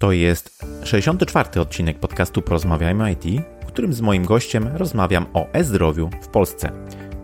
[0.00, 1.60] To jest 64.
[1.60, 3.24] odcinek podcastu Porozmawiajmy IT,
[3.62, 6.70] w którym z moim gościem rozmawiam o e-zdrowiu w Polsce.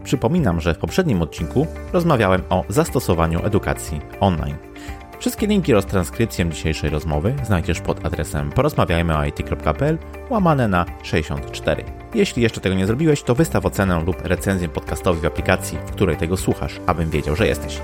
[0.05, 4.57] Przypominam, że w poprzednim odcinku rozmawiałem o zastosowaniu edukacji online.
[5.19, 9.99] Wszystkie linki oraz transkrypcję dzisiejszej rozmowy znajdziesz pod adresem porozmawiajmyoit.pl
[10.31, 11.85] łamane na 64.
[12.15, 16.17] Jeśli jeszcze tego nie zrobiłeś, to wystaw ocenę lub recenzję podcastowi w aplikacji, w której
[16.17, 17.81] tego słuchasz, abym wiedział, że jesteś.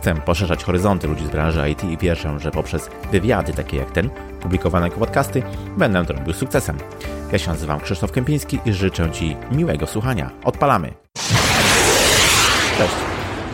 [0.00, 4.10] Chcę poszerzać horyzonty ludzi z branży IT i wierzę, że poprzez wywiady takie jak ten,
[4.40, 5.42] publikowane jako podcasty,
[5.78, 6.76] będę to robił sukcesem.
[7.32, 10.30] Ja się nazywam Krzysztof Kępiński i życzę Ci miłego słuchania.
[10.44, 10.92] Odpalamy!
[12.78, 12.94] Cześć!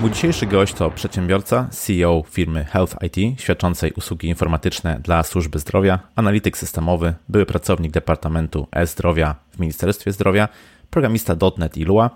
[0.01, 5.99] Mój dzisiejszy gość to przedsiębiorca, CEO firmy Health IT, świadczącej usługi informatyczne dla służby zdrowia,
[6.16, 10.49] analityk systemowy, były pracownik Departamentu E-Zdrowia w Ministerstwie Zdrowia,
[10.91, 12.10] programista .NET i Lua,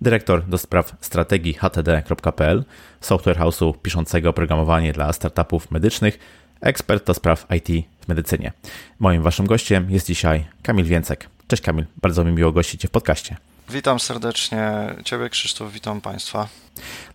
[0.00, 2.64] dyrektor do spraw strategii htd.pl,
[3.00, 6.18] software house'u piszącego oprogramowanie dla startupów medycznych,
[6.60, 8.52] ekspert do spraw IT w medycynie.
[8.98, 11.28] Moim waszym gościem jest dzisiaj Kamil Więcek.
[11.48, 13.36] Cześć Kamil, bardzo mi miło gościć Cię w podcaście.
[13.68, 16.48] Witam serdecznie Ciebie, Krzysztof, witam Państwa.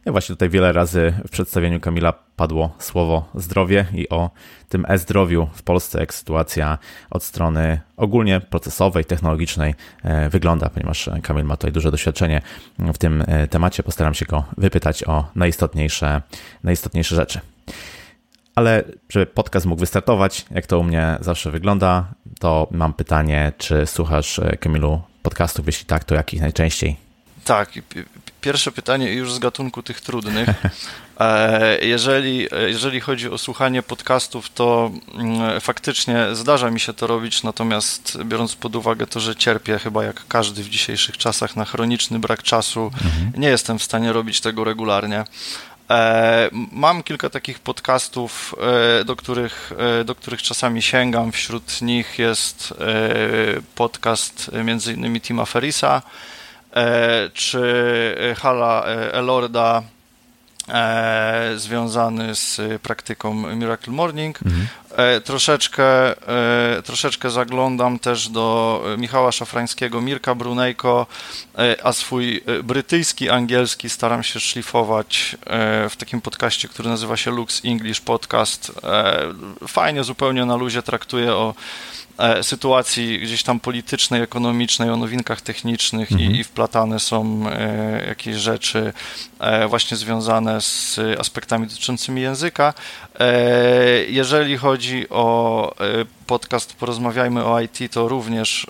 [0.06, 4.30] No właśnie tutaj wiele razy w przedstawieniu Kamila padło słowo zdrowie i o
[4.70, 6.78] tym e-zdrowiu w Polsce, jak sytuacja
[7.10, 12.42] od strony ogólnie procesowej, technologicznej e, wygląda, ponieważ Kamil ma tutaj duże doświadczenie
[12.80, 13.84] w tym e, temacie.
[13.84, 16.22] Postaram się go wypytać o najistotniejsze,
[16.64, 17.40] najistotniejsze rzeczy.
[18.62, 22.06] Ale żeby podcast mógł wystartować, jak to u mnie zawsze wygląda,
[22.40, 25.66] to mam pytanie, czy słuchasz, e, Kamilu, podcastów?
[25.66, 26.98] Jeśli tak, to jakich najczęściej?
[27.46, 27.72] Tak,
[28.42, 30.50] pierwsze pytanie już z gatunku tych trudnych.
[31.20, 37.44] E, jeżeli, jeżeli chodzi o słuchanie podcastów, to mm, faktycznie zdarza mi się to robić,
[37.44, 42.20] natomiast biorąc pod uwagę to, że cierpię chyba jak każdy w dzisiejszych czasach na chroniczny
[42.20, 43.32] brak czasu, mhm.
[43.38, 45.24] nie jestem w stanie robić tego regularnie.
[45.92, 48.56] E, mam kilka takich podcastów,
[49.02, 49.72] e, do których,
[50.06, 51.32] do których czasami sięgam.
[51.32, 52.74] Wśród nich jest
[53.76, 56.02] podcast między innymi Tima Ferisa,
[56.74, 59.84] E, czy Hala e, Elorda
[60.70, 64.40] e, związany z praktyką Miracle Morning.
[64.46, 64.68] Mhm.
[65.24, 66.16] Troszeczkę,
[66.84, 71.08] troszeczkę zaglądam też do Michała Szafrańskiego, Mirka Brunejko,
[71.84, 75.38] a swój brytyjski, angielski staram się szlifować
[75.90, 78.72] w takim podcaście, który nazywa się Lux English Podcast.
[79.68, 81.54] Fajnie, zupełnie na luzie traktuję o
[82.22, 86.32] E, sytuacji gdzieś tam politycznej, ekonomicznej, o nowinkach technicznych mhm.
[86.32, 88.94] i, i, wplatane są e, jakieś rzeczy
[89.40, 92.74] e, właśnie związane z aspektami dotyczącymi języka.
[94.08, 95.76] Jeżeli chodzi o
[96.28, 98.68] podcast Porozmawiajmy o IT, to również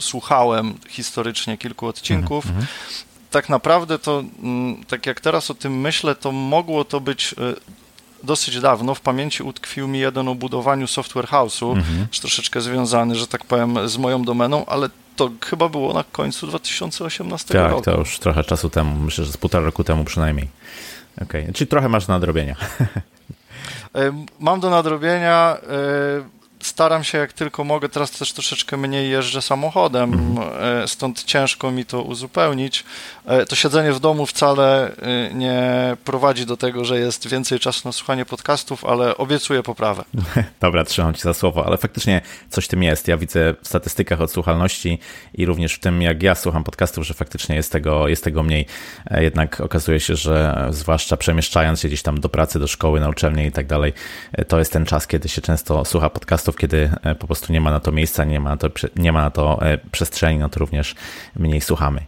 [0.00, 2.46] słuchałem historycznie kilku odcinków.
[2.46, 2.62] Mhm.
[2.62, 2.76] mhm.
[3.30, 7.34] Tak naprawdę to, mm, tak jak teraz o tym myślę, to mogło to być
[8.22, 12.06] dosyć dawno w pamięci utkwił mi jeden o budowaniu software house'u, mhm.
[12.20, 17.54] troszeczkę związany, że tak powiem, z moją domeną, ale to chyba było na końcu 2018
[17.54, 17.82] tak, roku.
[17.82, 20.48] Tak, to już trochę czasu temu, myślę, że z półtora roku temu przynajmniej.
[21.22, 21.52] Okej, okay.
[21.52, 22.56] czyli trochę masz nadrobienia.
[24.38, 25.58] Mam do nadrobienia.
[26.60, 30.88] E, staram się jak tylko mogę, teraz też troszeczkę mniej jeżdżę samochodem, mm.
[30.88, 32.84] stąd ciężko mi to uzupełnić.
[33.26, 37.88] E, to siedzenie w domu wcale e, nie prowadzi do tego, że jest więcej czasu
[37.88, 40.04] na słuchanie podcastów, ale obiecuję poprawę.
[40.60, 42.20] Dobra, trzymam ci za słowo, ale faktycznie
[42.50, 43.08] coś tym jest.
[43.08, 44.98] Ja widzę w statystykach odsłuchalności
[45.34, 48.66] i również w tym, jak ja słucham podcastów, że faktycznie jest tego, jest tego mniej.
[49.10, 53.46] Jednak okazuje się, że zwłaszcza przemieszczając się gdzieś tam do pracy, do szkoły, na uczelnię
[53.46, 53.92] i tak dalej,
[54.48, 57.70] to jest ten czas, kiedy się często słucha podcastów kiedy e, po prostu nie ma
[57.70, 60.60] na to miejsca, nie ma na to, nie ma na to e, przestrzeni, no to
[60.60, 60.94] również
[61.36, 62.00] mniej słuchamy.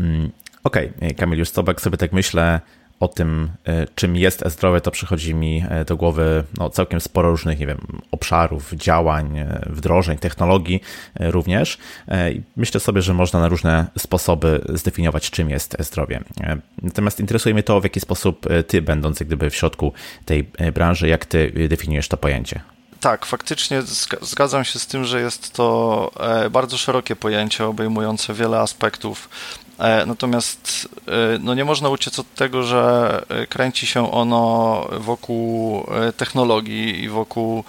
[0.00, 0.30] Mm,
[0.64, 2.60] okej, okay, Kamil, już jak sobie tak myślę
[3.00, 7.58] o tym, e, czym jest e-zdrowie, to przychodzi mi do głowy no, całkiem sporo różnych,
[7.58, 7.78] nie wiem,
[8.10, 10.80] obszarów, działań, wdrożeń, technologii
[11.20, 11.78] również.
[12.56, 16.20] Myślę sobie, że można na różne sposoby zdefiniować, czym jest e-zdrowie.
[16.82, 19.92] Natomiast interesuje mnie to, w jaki sposób ty, będąc gdyby w środku
[20.24, 22.73] tej branży, jak ty definiujesz to pojęcie
[23.04, 23.82] tak, faktycznie
[24.22, 29.28] zgadzam się z tym, że jest to e, bardzo szerokie pojęcie obejmujące wiele aspektów.
[29.78, 35.86] E, natomiast e, no nie można uciec od tego, że kręci się ono wokół
[36.16, 37.64] technologii i wokół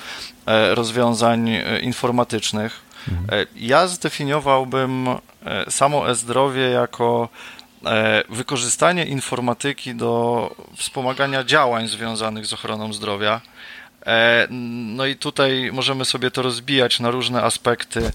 [0.74, 1.50] rozwiązań
[1.81, 2.81] informatycznych.
[3.07, 3.48] Mhm.
[3.56, 5.07] Ja zdefiniowałbym
[5.69, 7.30] samo e-zdrowie jako
[8.30, 13.42] wykorzystanie informatyki do wspomagania działań związanych z ochroną zdrowia
[14.50, 18.12] No i tutaj możemy sobie to rozbijać na różne aspekty,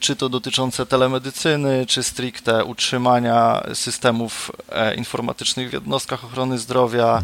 [0.00, 4.52] czy to dotyczące telemedycyny, czy stricte utrzymania systemów
[4.96, 7.22] informatycznych w jednostkach ochrony zdrowia.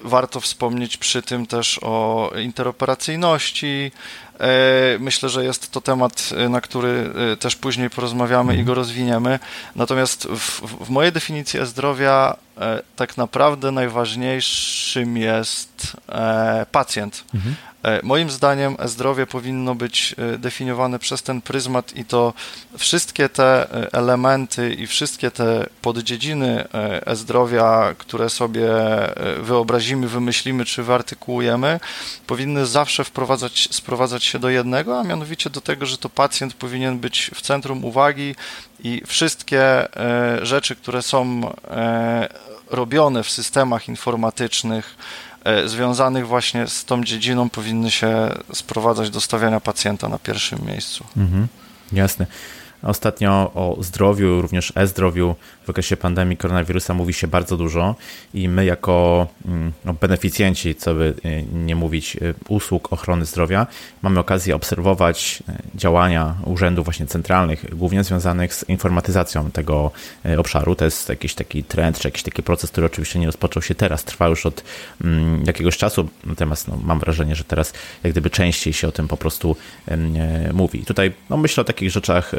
[0.00, 3.92] Warto wspomnieć przy tym też o interoperacyjności,
[4.40, 8.74] E, myślę, że jest to temat, e, na który e, też później porozmawiamy i go
[8.74, 9.38] rozwiniemy.
[9.76, 12.36] Natomiast w, w mojej definicji e-zdrowia
[12.96, 15.96] tak naprawdę najważniejszym jest
[16.72, 17.24] pacjent.
[17.34, 17.54] Mhm.
[17.82, 22.34] E, moim zdaniem zdrowie powinno być e, definiowane przez ten pryzmat i to
[22.78, 26.64] wszystkie te e, elementy i wszystkie te poddziedziny
[27.06, 28.68] e-zdrowia, które sobie
[29.40, 31.80] wyobrazimy, wymyślimy czy wyartykułujemy,
[32.26, 36.98] powinny zawsze wprowadzać, sprowadzać się do jednego, a mianowicie do tego, że to pacjent powinien
[36.98, 38.34] być w centrum uwagi
[38.84, 39.88] i wszystkie
[40.42, 41.52] rzeczy, które są
[42.70, 44.96] robione w systemach informatycznych,
[45.44, 51.04] E, związanych właśnie z tą dziedziną powinny się sprowadzać do stawiania pacjenta na pierwszym miejscu.
[51.16, 51.48] Mhm,
[51.92, 52.26] jasne.
[52.82, 55.34] Ostatnio o zdrowiu, również e-zdrowiu
[55.64, 57.94] w okresie pandemii koronawirusa mówi się bardzo dużo
[58.34, 63.66] i my jako mm, no, beneficjenci, co by y, nie mówić, y, usług ochrony zdrowia,
[64.02, 69.90] mamy okazję obserwować y, działania urzędów właśnie centralnych, głównie związanych z informatyzacją tego
[70.38, 70.74] obszaru.
[70.74, 74.04] To jest jakiś taki trend, czy jakiś taki proces, który oczywiście nie rozpoczął się teraz,
[74.04, 74.64] trwa już od
[75.04, 77.72] mm, jakiegoś czasu, natomiast no, mam wrażenie, że teraz
[78.02, 79.56] jak gdyby częściej się o tym po prostu
[80.52, 80.84] mówi.
[80.84, 82.32] Tutaj no, myślę o takich rzeczach,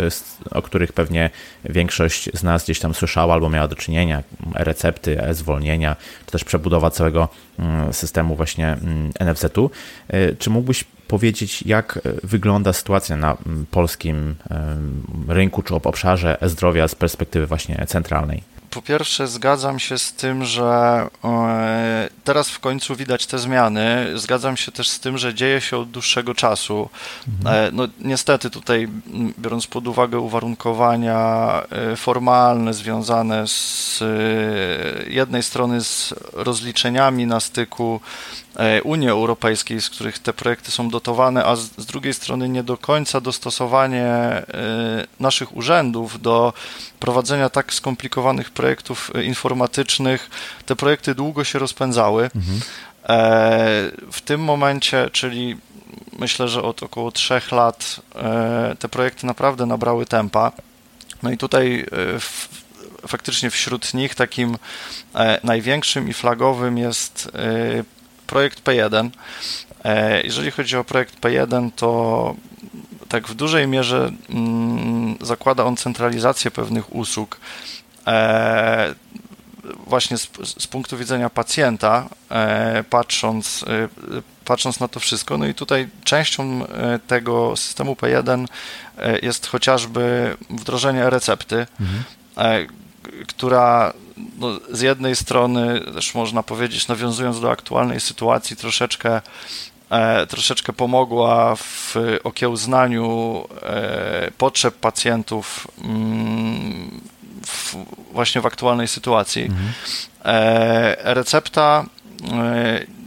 [0.51, 1.29] o których pewnie
[1.65, 4.23] większość z nas gdzieś tam słyszała, albo miała do czynienia,
[4.55, 7.29] e-recepty, e-zwolnienia, czy też przebudowa całego
[7.59, 9.69] mm, systemu właśnie mm, NFZ-u.
[10.07, 14.35] E, czy mógłbyś powiedzieć, jak e, wygląda sytuacja na mm, polskim
[15.27, 18.43] rynku czy obszarze e-zdrowia z perspektywy właśnie centralnej?
[18.71, 24.07] Po pierwsze zgadzam się z tym, że e, teraz w końcu widać te zmiany.
[24.15, 26.89] Zgadzam się też z tym, że dzieje się od dłuższego czasu.
[27.27, 27.55] Mhm.
[27.55, 28.87] E, no niestety tutaj,
[29.39, 31.17] biorąc pod uwagę uwarunkowania
[31.69, 34.03] e, formalne związane z
[35.07, 38.01] jednej strony z rozliczeniami na styku
[38.83, 42.77] Unii Europejskiej, z których te projekty są dotowane, a z, z drugiej strony nie do
[42.77, 44.43] końca dostosowanie
[45.19, 46.53] naszych urzędów do
[46.99, 50.29] prowadzenia tak skomplikowanych projektów e, informatycznych.
[50.65, 52.29] Te projekty długo się rozpędzały.
[52.35, 52.61] Mhm.
[54.11, 55.57] W tym momencie, czyli
[56.19, 60.51] myślę, że od około trzech lat, e, te projekty naprawdę nabrały tempa.
[61.23, 61.85] No i tutaj
[62.19, 62.47] w,
[63.07, 64.57] faktycznie wśród nich takim
[65.43, 67.31] największym i flagowym jest
[68.31, 69.09] projekt P1.
[70.23, 72.35] Jeżeli chodzi o projekt P1, to
[73.11, 77.39] tak w dużej mierze mm, zakłada on centralizację pewnych usług.
[78.07, 78.95] E,
[79.87, 83.87] właśnie z, z, punktu widzenia pacjenta, e, patrząc, e,
[84.45, 85.37] patrząc na to wszystko.
[85.37, 88.45] No i tutaj częścią e, tego systemu P1
[88.97, 92.03] e, jest chociażby wdrożenie recepty, mhm.
[92.37, 92.67] E,
[93.27, 93.93] która
[94.39, 99.21] no, z jednej strony, też można powiedzieć, nawiązując do aktualnej sytuacji, troszeczkę
[99.91, 107.01] E, troszeczkę pomogła w okiełznaniu e, potrzeb pacjentów mm,
[107.45, 107.75] w,
[108.13, 109.43] właśnie w aktualnej sytuacji.
[109.43, 109.73] Mhm.
[110.25, 111.85] E, recepta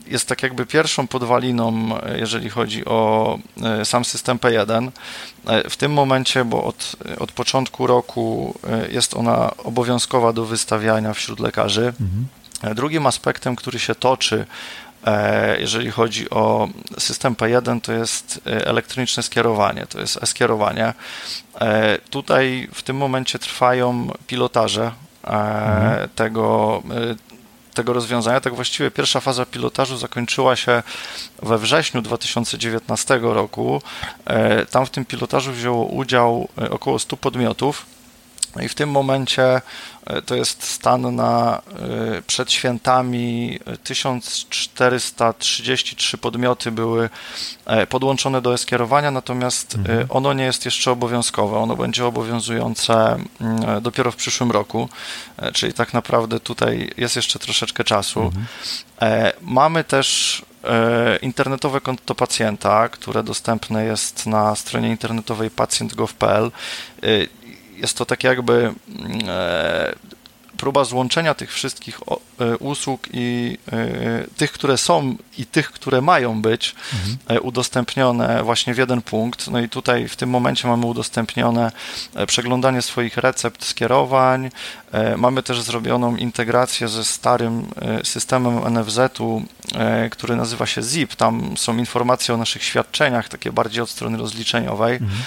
[0.06, 3.38] jest tak jakby pierwszą podwaliną, jeżeli chodzi o
[3.84, 4.90] sam system P1.
[5.70, 8.54] W tym momencie, bo od, od początku roku
[8.90, 11.92] jest ona obowiązkowa do wystawiania wśród lekarzy.
[12.00, 12.26] Mhm.
[12.74, 14.46] Drugim aspektem, który się toczy
[15.06, 16.68] E, jeżeli chodzi o
[16.98, 20.92] system P1, to jest e, elektroniczne skierowanie, to jest e-skierowanie.
[21.60, 24.92] E, tutaj w tym momencie trwają pilotaże
[25.24, 26.08] mhm.
[26.14, 26.82] tego,
[27.74, 28.40] tego rozwiązania.
[28.40, 30.82] Tak właściwie pierwsza faza pilotażu zakończyła się
[31.42, 33.82] we wrześniu 2019 roku.
[34.70, 37.93] Tam w tym pilotażu wzięło udział około 100 podmiotów.
[38.56, 39.60] No i w tym momencie
[40.06, 41.62] e, to jest stan na e,
[42.22, 47.10] przed świętami 1433 podmioty były
[47.66, 50.06] e, podłączone do e-skierowania, natomiast mhm.
[50.08, 51.58] ono nie jest jeszcze obowiązkowe.
[51.58, 54.88] Ono będzie obowiązujące mm, dopiero w przyszłym roku,
[55.52, 58.22] czyli tak naprawdę tutaj jest jeszcze troszeczkę czasu.
[58.22, 58.46] Mhm.
[59.40, 60.42] Mamy też
[61.22, 66.50] internetowe konto pacjenta, które dostępne jest na stronie internetowej pacjent.gov.pl
[67.76, 69.92] jest to tak jakby mm, e,
[70.56, 72.00] próba złączenia tych wszystkich
[72.40, 77.44] e, usług i e, tych, które są i tych, które mają być mhm.
[77.44, 79.48] udostępnione właśnie w jeden punkt.
[79.48, 81.72] No i tutaj w tym momencie mamy udostępnione
[82.26, 84.50] przeglądanie swoich recept, skierowań.
[85.16, 87.66] Mamy też zrobioną integrację ze starym
[88.04, 89.42] systemem NFZ-u
[90.10, 91.14] który nazywa się ZIP.
[91.14, 94.96] Tam są informacje o naszych świadczeniach, takie bardziej od strony rozliczeniowej.
[94.96, 95.22] Mhm.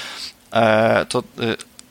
[1.09, 1.23] To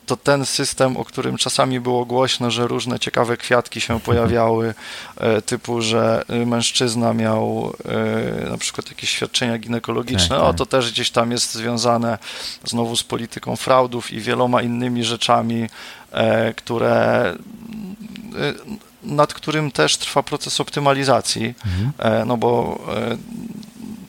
[0.06, 4.74] to ten system, o którym czasami było głośno, że różne ciekawe kwiatki się pojawiały,
[5.16, 7.72] e, typu, że mężczyzna miał
[8.44, 10.48] e, na przykład jakieś świadczenia ginekologiczne, tak, tak.
[10.48, 12.18] o to też gdzieś tam jest związane
[12.64, 15.66] znowu z polityką fraudów i wieloma innymi rzeczami,
[16.12, 17.34] e, które
[19.02, 22.28] nad którym też trwa proces optymalizacji, mhm.
[22.28, 22.80] no bo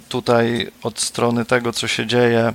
[0.10, 2.54] tutaj od strony tego, co się dzieje,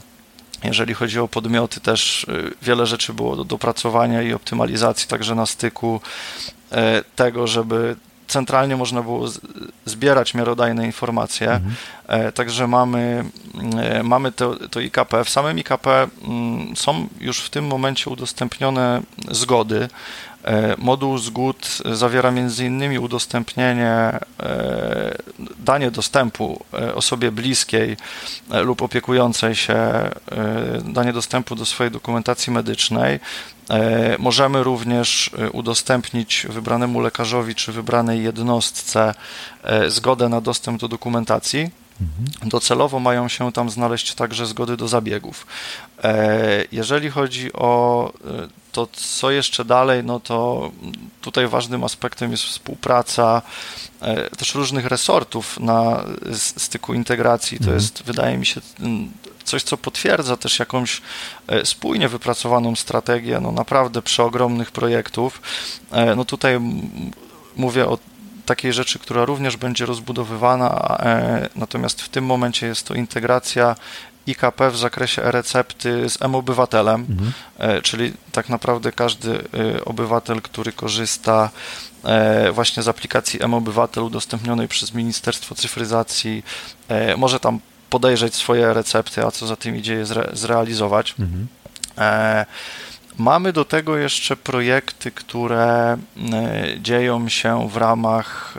[0.65, 5.47] jeżeli chodzi o podmioty, też y, wiele rzeczy było do dopracowania i optymalizacji, także na
[5.47, 6.01] styku
[6.73, 7.97] e, tego, żeby
[8.33, 9.29] centralnie można było
[9.85, 11.51] zbierać miarodajne informacje.
[11.51, 11.75] Mhm.
[12.07, 13.25] E, także mamy,
[13.79, 15.25] e, mamy to, to IKP.
[15.25, 15.87] W samym IKP
[16.25, 19.89] mm, są już w tym momencie udostępnione zgody
[20.79, 22.99] moduł zgód zawiera m.in.
[22.99, 24.19] udostępnienie, e,
[25.59, 27.97] danie dostępu e, osobie bliskiej
[28.51, 29.77] lub opiekującej się,
[30.85, 33.21] danie dostępu do swojej dokumentacji medycznej.
[34.19, 39.15] Możemy również udostępnić wybranemu lekarzowi czy wybranej jednostce
[39.89, 41.82] zgodę na dostęp do dokumentacji.
[42.45, 45.47] Docelowo mają się tam znaleźć także zgody do zabiegów.
[46.73, 48.13] Jeżeli chodzi o
[48.73, 50.71] to co jeszcze dalej, no to
[51.21, 53.43] tutaj ważnym aspektem jest współpraca
[54.01, 56.05] e, też różnych resortów na
[56.57, 57.59] styku integracji.
[57.59, 57.79] To mhm.
[57.79, 58.61] jest, wydaje mi się,
[59.45, 61.03] coś, co potwierdza też jakąś
[61.47, 65.43] e, spójnie wypracowaną strategię, no naprawdę przeogromnych projektów.
[65.91, 66.61] E, no tutaj
[67.57, 67.99] mówię o
[68.47, 70.99] takiej rzeczy, która również będzie rozbudowywana,
[71.57, 73.77] natomiast w tym momencie jest to integracja
[74.27, 77.33] IKP w zakresie e-recepty z M-Obywatelem, mhm.
[77.59, 81.51] E, czyli tak naprawdę każdy e, obywatel, który korzysta
[82.05, 86.45] e, właśnie z aplikacji M-Obywatel udostępnionej przez Ministerstwo Cyfryzacji,
[87.17, 91.15] może tam podejrzeć swoje recepty, a co za tym idzie je zre zrealizować.
[91.19, 91.47] Mhm.
[93.19, 95.97] Mamy do tego jeszcze projekty, które
[96.79, 98.59] dzieją się w ramach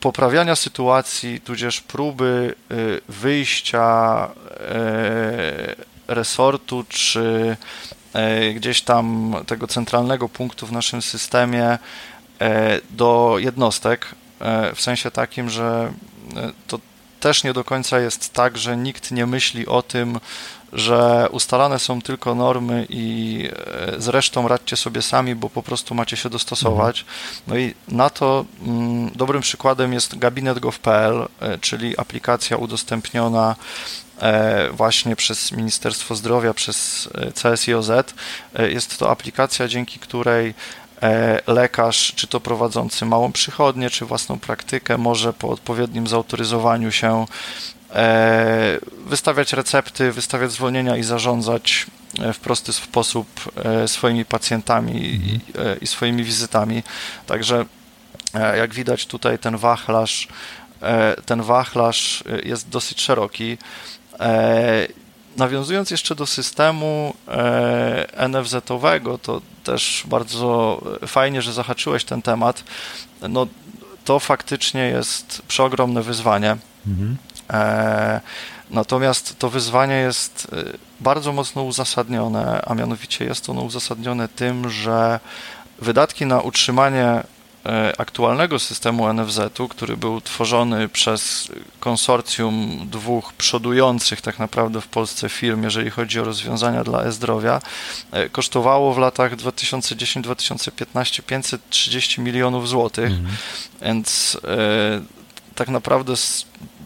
[0.00, 4.28] poprawiania sytuacji, tudzież próby y, wyjścia
[6.08, 7.56] resortu, czy
[8.54, 11.78] gdzieś tam tego centralnego punktu w naszym systemie
[12.90, 14.06] do jednostek,
[14.74, 15.92] w sensie takim, że
[16.66, 16.80] to
[17.20, 20.20] też nie do końca jest tak, że nikt nie myśli o tym,
[20.72, 26.16] że ustalane są tylko normy i e, zresztą radźcie sobie sami, bo po prostu macie
[26.16, 27.00] się dostosować.
[27.00, 27.16] Mhm.
[27.46, 33.56] No i na to mm, dobrym przykładem jest gabinet.gov.pl, e, czyli aplikacja udostępniona
[34.20, 37.08] e, właśnie przez Ministerstwo Zdrowia, przez
[37.42, 37.90] CSIOZ.
[38.68, 40.54] Jest to aplikacja, dzięki której
[41.46, 47.26] lekarz, czy to prowadzący małą przychodnię, czy własną praktykę, może po odpowiednim zautoryzowaniu się
[49.06, 51.86] wystawiać recepty, wystawiać zwolnienia i zarządzać
[52.18, 53.26] e, w prosty sposób
[53.64, 55.40] e, swoimi pacjentami i,
[55.80, 56.82] i swoimi wizytami.
[57.26, 57.64] Także
[58.56, 60.28] jak widać tutaj ten wachlarz,
[61.26, 63.58] ten wachlarz jest dosyć szeroki.
[65.36, 67.14] Nawiązując jeszcze do systemu
[68.28, 72.64] NFZ-owego, to też bardzo fajnie, że zahaczyłeś ten temat.
[73.28, 73.46] No,
[74.04, 76.56] to faktycznie jest przeogromne wyzwanie.
[76.86, 77.16] Mhm.
[77.52, 78.20] E,
[78.70, 80.64] natomiast to wyzwanie jest e,
[81.00, 85.20] bardzo mocno uzasadnione, a mianowicie jest ono uzasadnione tym, że
[85.78, 87.22] wydatki na utrzymanie
[87.66, 91.48] e, aktualnego systemu NFZ-u, który był tworzony przez
[91.80, 97.60] konsorcjum dwóch przodujących tak naprawdę w Polsce firm, jeżeli chodzi o rozwiązania dla e-zdrowia,
[98.32, 103.36] kosztowało w latach 2010-2015 530 milionów złotych, mhm.
[103.82, 104.38] więc
[105.54, 106.16] tak naprawdę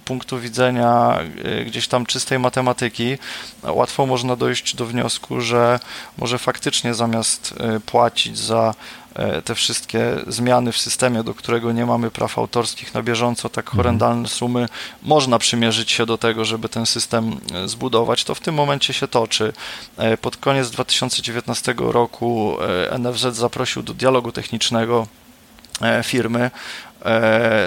[0.07, 3.19] punktu widzenia e, gdzieś tam czystej matematyki,
[3.63, 5.81] łatwo można dojść do wniosku, że
[6.19, 8.75] może faktycznie zamiast e, płacić za
[9.15, 13.65] e, te wszystkie zmiany w systemie, do którego nie mamy praw autorskich na bieżąco, tak
[13.65, 13.77] mhm.
[13.77, 14.69] horrendalne sumy,
[15.03, 18.25] można przymierzyć się do tego, żeby ten system zbudować.
[18.25, 19.53] To w tym momencie się toczy.
[20.21, 22.57] Pod koniec 2019 roku
[22.99, 25.07] NFZ zaprosił do dialogu technicznego
[26.03, 26.51] firmy,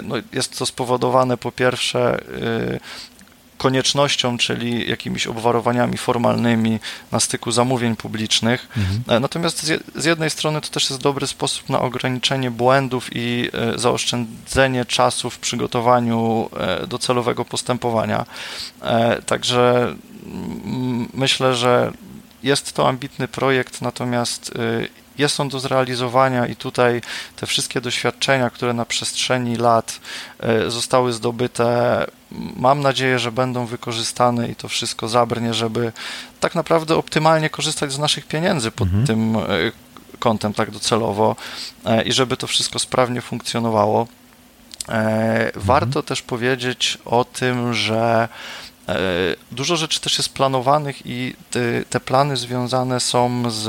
[0.03, 2.79] no jest to spowodowane po pierwsze y,
[3.57, 6.79] koniecznością, czyli jakimiś obwarowaniami formalnymi
[7.11, 8.67] na styku zamówień publicznych.
[8.77, 9.03] Mhm.
[9.07, 13.79] E, natomiast z jednej strony to też jest dobry sposób na ograniczenie błędów i e,
[13.79, 16.49] zaoszczędzenie czasu w przygotowaniu
[16.87, 18.25] docelowego postępowania.
[19.25, 19.95] Także
[21.13, 21.91] myślę, że
[22.43, 24.51] jest to ambitny projekt, natomiast
[25.19, 27.01] jest on do zrealizowania i tutaj
[27.35, 29.99] te wszystkie doświadczenia, które na przestrzeni lat
[30.67, 32.05] zostały zdobyte,
[32.55, 35.91] mam nadzieję, że będą wykorzystane i to wszystko zabrnie, żeby
[36.39, 39.07] tak naprawdę optymalnie korzystać z naszych pieniędzy pod mhm.
[39.07, 39.37] tym
[40.19, 41.35] kątem tak docelowo
[42.05, 44.07] i żeby to wszystko sprawnie funkcjonowało.
[44.87, 45.51] Mhm.
[45.55, 48.68] Warto też powiedzieć o tym, że E,
[49.51, 53.67] dużo rzeczy też jest planowanych i te, te plany związane są z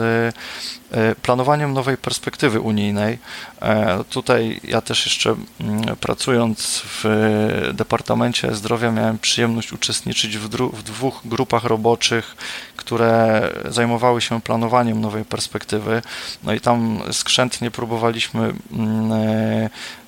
[0.92, 3.18] e, planowaniem nowej perspektywy unijnej.
[3.62, 10.82] E, tutaj ja też jeszcze mm, pracując w Departamencie Zdrowia miałem przyjemność uczestniczyć w, w
[10.82, 12.36] dwóch grupach roboczych,
[12.76, 16.02] które zajmowały się planowaniem nowej perspektywy.
[16.42, 19.10] No i tam skrzętnie próbowaliśmy mm,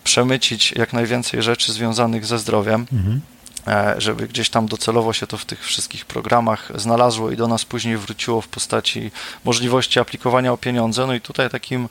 [0.04, 2.86] przemycić jak najwięcej rzeczy związanych ze zdrowiem.
[2.92, 3.20] Mhm.
[3.66, 7.64] E, żeby gdzieś tam docelowo się to w tych wszystkich programach znalazło i do nas
[7.64, 9.10] później wróciło w postaci
[9.44, 11.06] możliwości aplikowania o pieniądze.
[11.06, 11.88] No i tutaj takim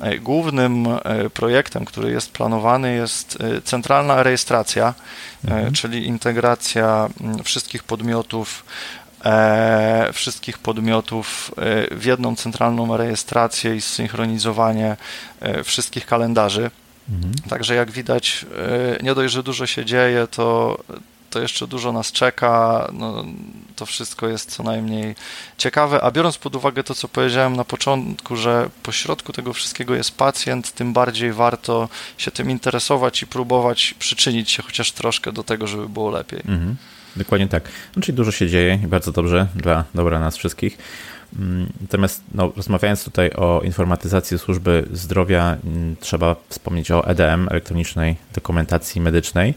[0.00, 4.94] e, głównym e, projektem, który jest planowany, jest centralna rejestracja,
[5.44, 5.72] mhm.
[5.72, 7.08] czyli integracja
[7.44, 8.64] wszystkich podmiotów
[10.12, 11.50] wszystkich podmiotów
[11.90, 14.96] w jedną centralną rejestrację i zsynchronizowanie
[15.64, 16.70] wszystkich kalendarzy.
[17.10, 17.34] Mhm.
[17.48, 18.46] Także jak widać,
[18.98, 20.78] e, nie dość, że dużo się dzieje, to,
[21.30, 22.88] to jeszcze dużo nas czeka.
[22.92, 23.24] No,
[23.76, 25.14] to wszystko jest co najmniej
[25.58, 26.00] ciekawe.
[26.00, 30.72] A biorąc pod uwagę to, co powiedziałem na początku, że pośrodku tego wszystkiego jest pacjent,
[30.72, 31.88] tym bardziej warto
[32.18, 36.40] się tym interesować i próbować przyczynić się chociaż troszkę do tego, żeby było lepiej.
[36.40, 36.76] Mhm.
[37.16, 37.68] Dokładnie tak.
[37.96, 40.78] No, czyli dużo się dzieje i bardzo dobrze dla dobra nas wszystkich.
[41.36, 48.16] Mm, natomiast no, rozmawiając tutaj o informatyzacji służby zdrowia, mm, trzeba wspomnieć o EDM, elektronicznej
[48.34, 49.54] dokumentacji medycznej.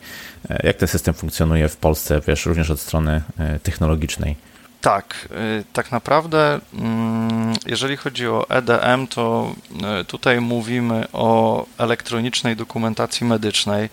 [0.49, 4.35] E, jak ten system funkcjonuje w Polsce, wiesz, również od strony e, technologicznej?
[4.81, 9.55] Tak, e, tak naprawdę, mm, jeżeli chodzi o EDM, to
[10.07, 13.89] tutaj mówimy o elektronicznej dokumentacji medycznej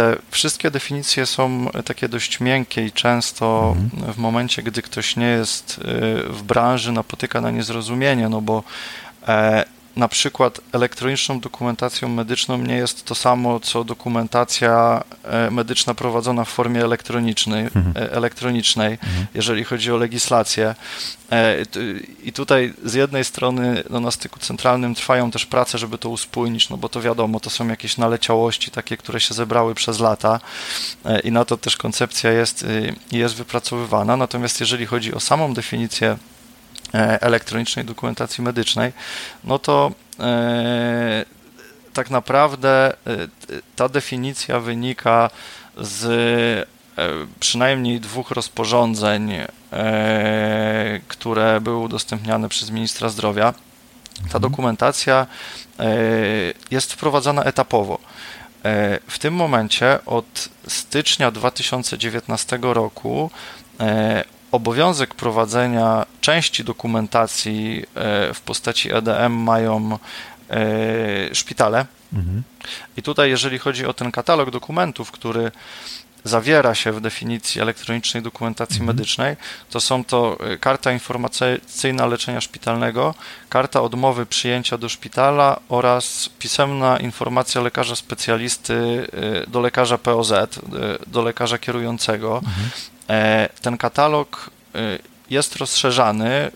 [0.00, 4.12] te wszystkie definicje są takie dość miękkie i często mhm.
[4.12, 5.82] w momencie, gdy ktoś nie jest y,
[6.28, 8.62] w branży, napotyka na niezrozumienie, no bo
[9.28, 9.64] e,
[9.96, 16.48] na przykład elektroniczną dokumentacją medyczną nie jest to samo, co dokumentacja e, medyczna prowadzona w
[16.48, 17.92] formie elektronicznej, mhm.
[17.96, 19.26] E, elektronicznej mhm.
[19.34, 20.74] jeżeli chodzi o legislację.
[21.32, 21.56] E,
[22.22, 26.70] I tutaj z jednej strony no, na styku centralnym trwają też prace, żeby to uspójnić,
[26.70, 30.40] no bo to wiadomo, to są jakieś naleciałości takie, które się zebrały przez lata
[31.24, 32.66] i na to też koncepcja jest,
[33.12, 34.16] jest wypracowywana.
[34.16, 36.16] Natomiast jeżeli chodzi o samą definicję
[36.92, 38.92] elektronicznej dokumentacji medycznej,
[39.44, 41.24] no to e,
[41.92, 42.94] tak naprawdę e,
[43.76, 45.30] ta definicja wynika
[45.76, 46.70] z
[47.40, 49.32] przynajmniej dwóch rozporządzeń,
[51.08, 53.52] które były udostępniane przez ministra zdrowia.
[53.52, 54.42] Ta mhm.
[54.42, 55.26] dokumentacja
[56.70, 57.98] jest wprowadzana etapowo.
[59.08, 63.30] W tym momencie od stycznia 2019 roku
[64.52, 69.98] obowiązek prowadzenia części dokumentacji e, w postaci EDM mają
[70.50, 71.86] e, szpitale.
[72.12, 72.42] Mhm.
[72.96, 75.50] I tutaj, jeżeli chodzi o ten katalog dokumentów, który
[76.24, 78.86] zawiera się w definicji elektronicznej dokumentacji mhm.
[78.86, 79.36] medycznej,
[79.70, 83.14] to są to e, karta informacyjna leczenia szpitalnego,
[83.48, 89.06] karta odmowy przyjęcia do szpitala oraz pisemna informacja lekarza specjalisty
[89.48, 90.32] do lekarza POZ,
[91.06, 92.36] do lekarza kierującego.
[92.36, 92.70] Mhm.
[93.10, 94.78] E, ten katalog e,
[95.30, 96.28] jest rozszerzany.
[96.30, 96.50] E,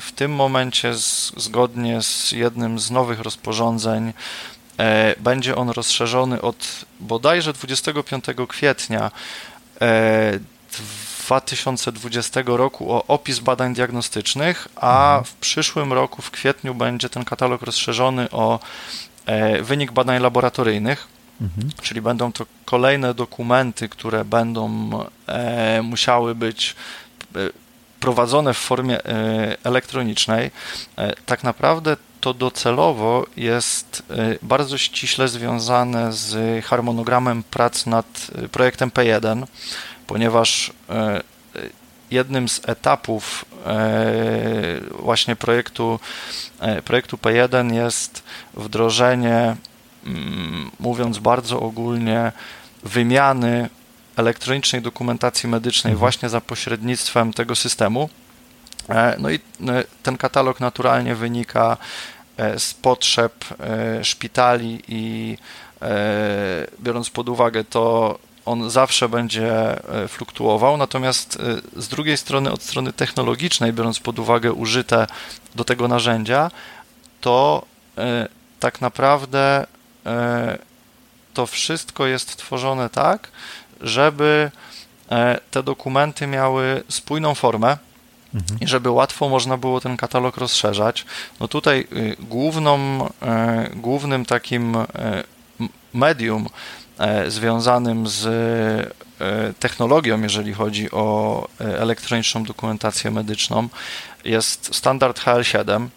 [0.00, 0.94] w tym momencie,
[1.36, 4.12] zgodnie z jednym z nowych rozporządzeń,
[5.18, 9.10] będzie on rozszerzony od bodajże 25 kwietnia
[11.28, 15.24] 2020 roku o opis badań diagnostycznych, a mhm.
[15.24, 18.58] w przyszłym roku, w kwietniu, będzie ten katalog rozszerzony o
[19.62, 21.08] wynik badań laboratoryjnych.
[21.40, 21.70] Mhm.
[21.82, 24.90] Czyli będą to kolejne dokumenty, które będą
[25.26, 26.76] e, musiały być
[27.36, 27.38] e,
[28.00, 30.50] prowadzone w formie e, elektronicznej.
[30.98, 34.02] E, tak naprawdę to docelowo jest
[34.42, 39.46] bardzo ściśle związane z harmonogramem prac nad projektem P1,
[40.06, 40.72] ponieważ
[42.10, 43.44] jednym z etapów
[44.98, 46.00] właśnie projektu,
[46.84, 48.22] projektu P1 jest
[48.54, 49.56] wdrożenie
[50.80, 52.32] mówiąc bardzo ogólnie,
[52.82, 53.68] wymiany
[54.16, 55.98] elektronicznej dokumentacji medycznej mhm.
[55.98, 58.08] właśnie za pośrednictwem tego systemu.
[58.88, 59.40] E, no i e,
[60.02, 61.76] ten katalog naturalnie wynika
[62.36, 63.44] e, z potrzeb
[64.02, 65.38] szpitali i
[66.80, 69.52] biorąc pod uwagę to, on zawsze będzie
[70.08, 71.38] fluktuował, natomiast
[71.76, 75.06] z drugiej strony, od strony technologicznej, biorąc pod uwagę użyte
[75.54, 76.50] do tego narzędzia,
[77.20, 77.66] to
[78.60, 79.66] tak naprawdę
[81.34, 83.28] to wszystko jest tworzone tak,
[83.80, 84.50] żeby
[85.50, 87.76] te dokumenty miały spójną formę
[88.34, 88.60] mhm.
[88.60, 91.04] i żeby łatwo można było ten katalog rozszerzać.
[91.40, 93.08] No tutaj y, główną,
[93.74, 94.76] głównym takim
[95.94, 96.48] medium
[97.28, 98.94] związanym z
[99.58, 103.68] technologią, jeżeli chodzi o elektroniczną dokumentację medyczną,
[104.24, 105.88] jest standard HL7.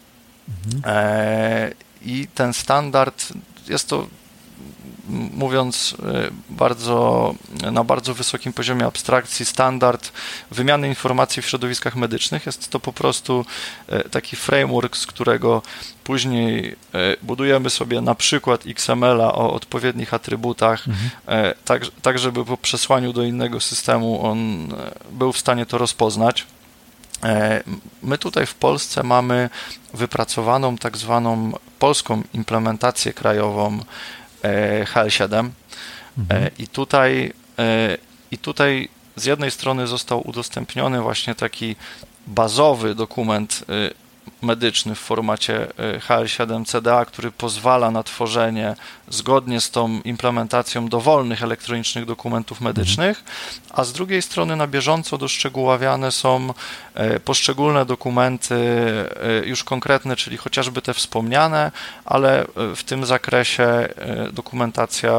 [0.66, 0.82] Mhm.
[2.02, 3.32] I ten standard
[3.70, 4.06] jest to
[5.34, 7.34] mówiąc e, bardzo,
[7.72, 10.12] na bardzo wysokim poziomie abstrakcji, standard
[10.50, 12.46] wymiany informacji w środowiskach medycznych.
[12.46, 13.44] Jest to po prostu
[13.88, 15.62] e, taki framework, z którego
[16.04, 21.54] później e, budujemy sobie na przykład XML-a o odpowiednich atrybutach, mhm.
[21.64, 24.68] tak, tak żeby po przesłaniu do innego systemu on
[25.10, 26.46] był w stanie to rozpoznać.
[28.02, 29.50] My tutaj w Polsce mamy
[29.94, 33.80] wypracowaną tak zwaną polską implementację krajową
[34.42, 35.50] E, HL7
[36.18, 36.44] mhm.
[36.44, 37.96] E, i tutaj e,
[38.30, 41.76] i tutaj z jednej strony został udostępniony właśnie taki
[42.26, 43.64] bazowy dokument
[44.42, 45.66] medyczny w formacie
[46.08, 48.76] HL7 CDA, który pozwala na tworzenie
[49.10, 53.24] zgodnie z tą implementacją dowolnych elektronicznych dokumentów medycznych,
[53.70, 56.54] a z drugiej strony na bieżąco doszczegóławiane są
[56.94, 61.72] e, poszczególne dokumenty e, już konkretne, czyli chociażby te wspomniane,
[62.04, 63.88] ale e, w tym zakresie
[64.32, 65.14] dokumentacja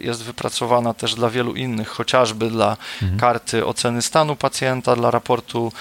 [0.00, 3.20] jest wypracowana też dla wielu innych, chociażby dla mhm.
[3.20, 5.72] karty oceny stanu pacjenta, dla raportu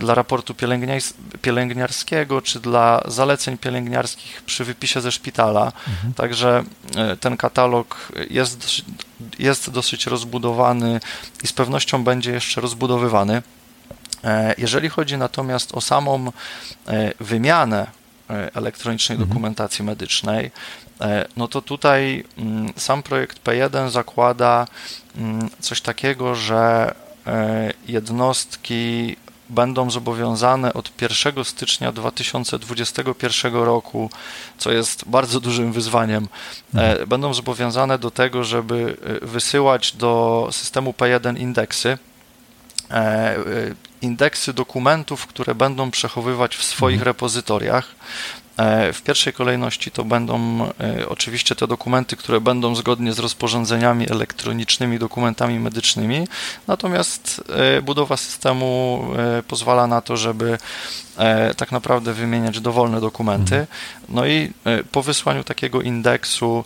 [0.00, 0.54] dla raportu
[1.42, 1.93] pielęgniarskiego,
[2.42, 5.72] czy dla zaleceń pielęgniarskich przy wypisie ze szpitala.
[5.88, 6.14] Mhm.
[6.14, 6.64] Także
[6.96, 8.66] E, ten katalog jest,
[9.38, 11.00] jest dosyć rozbudowany
[11.42, 13.42] i z pewnością będzie jeszcze rozbudowywany.
[14.24, 16.32] E, jeżeli chodzi natomiast o samą
[16.88, 17.86] e, wymianę
[18.54, 19.28] elektronicznej mhm.
[19.28, 20.50] dokumentacji medycznej,
[21.36, 24.66] no to tutaj mm, sam projekt P1 zakłada
[25.16, 26.94] mm, coś takiego, że
[27.88, 29.16] jednostki
[29.48, 34.10] będą zobowiązane od 1 stycznia 2021 roku,
[34.58, 36.28] co jest bardzo dużym wyzwaniem,
[36.74, 37.08] mhm.
[37.08, 41.98] będą zobowiązane do tego, żeby e, wysyłać do systemu P1 indeksy.
[42.90, 43.36] E,
[44.02, 47.06] indeksy dokumentów, które będą przechowywać w swoich mhm.
[47.06, 47.94] repozytoriach.
[48.56, 54.10] E, w pierwszej kolejności to będą e, oczywiście te dokumenty, które będą zgodnie z rozporządzeniami
[54.10, 56.28] elektronicznymi, dokumentami medycznymi,
[56.66, 59.04] natomiast e, budowa systemu
[59.48, 60.58] pozwala na to, żeby
[61.56, 63.54] tak naprawdę wymieniać dowolne dokumenty.
[63.54, 63.66] Mhm.
[64.08, 64.52] No i
[64.92, 66.64] po wysłaniu takiego indeksu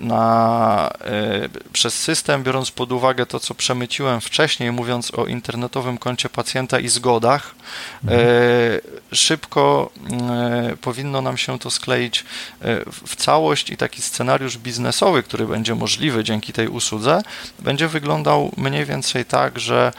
[0.00, 6.28] na, e, przez system, biorąc pod uwagę to, co przemyciłem wcześniej, mówiąc o internetowym koncie
[6.28, 7.54] pacjenta i zgodach,
[8.04, 8.20] mhm.
[8.20, 9.90] E, szybko
[10.80, 12.24] powinno nam się to skleić
[13.06, 17.22] w całość i taki scenariusz biznesowy, który będzie możliwy dzięki tej usłudze,
[17.58, 19.92] będzie wyglądał mniej więcej tak, że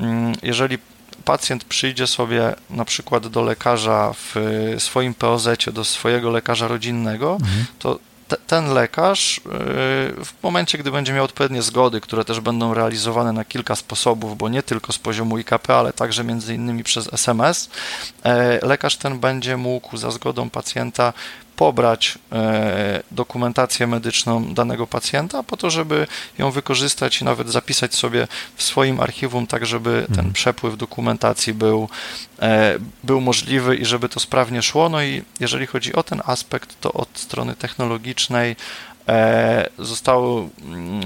[0.00, 0.78] mm, jeżeli
[1.24, 4.34] pacjent przyjdzie sobie na przykład do lekarza w
[4.78, 7.64] swoim POZ, do swojego lekarza rodzinnego, mhm.
[7.78, 7.98] to
[8.32, 9.40] te, ten lekarz y,
[10.24, 14.48] w momencie, gdy będzie miał odpowiednie zgody, które też będą realizowane na kilka sposobów, bo
[14.48, 17.70] nie tylko z poziomu IKP, ale także między innymi przez SMS,
[18.24, 21.12] e, lekarz ten będzie mógł za zgodą pacjenta
[21.56, 26.06] pobrać e, dokumentację medyczną danego pacjenta, po to, żeby
[26.38, 30.32] ją wykorzystać i nawet zapisać sobie w swoim archiwum, tak żeby ten mhm.
[30.32, 31.88] przepływ dokumentacji był,
[32.42, 34.88] e, był możliwy i żeby to sprawnie szło.
[34.88, 38.56] No i jeżeli chodzi o ten aspekt, to od strony technologicznej
[39.08, 41.02] e, zostały, mm,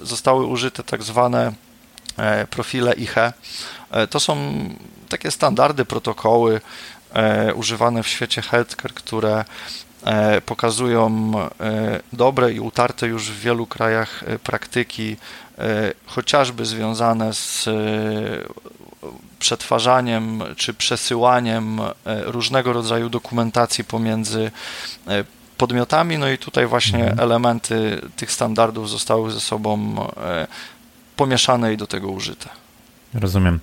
[0.00, 1.52] zostały użyte tak zwane
[2.50, 3.32] profile IHE.
[4.10, 4.36] To są
[5.08, 6.60] takie standardy, protokoły,
[7.54, 9.44] używane w świecie healthcare, które
[10.04, 15.16] e, pokazują e, dobre i utarte już w wielu krajach praktyki,
[16.06, 17.68] chociażby związane z
[19.38, 21.80] przetwarzaniem czy przesyłaniem
[22.24, 24.50] różnego rodzaju dokumentacji pomiędzy
[25.56, 26.18] podmiotami.
[26.18, 27.20] No i tutaj właśnie mhm.
[27.20, 29.96] elementy tych standardów zostały ze sobą
[31.16, 32.48] pomieszane i do tego użyte.
[33.14, 33.60] Rozumiem.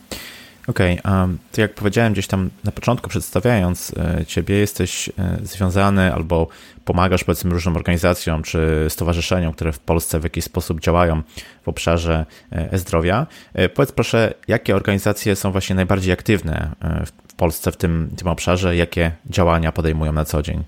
[0.68, 6.14] Okej, okay, ty jak powiedziałem gdzieś tam na początku przedstawiając e, ciebie, jesteś e, związany
[6.14, 6.48] albo
[6.86, 11.22] pomagasz powiedzmy różnym organizacjom czy stowarzyszeniom, które w Polsce w jakiś sposób działają
[11.64, 13.28] w obszarze e, e-zdrowia.
[13.74, 16.72] Powiedz proszę, jakie organizacje są właśnie najbardziej aktywne
[17.06, 20.64] w Polsce w tym, tym obszarze, jakie działania podejmują na co dzień?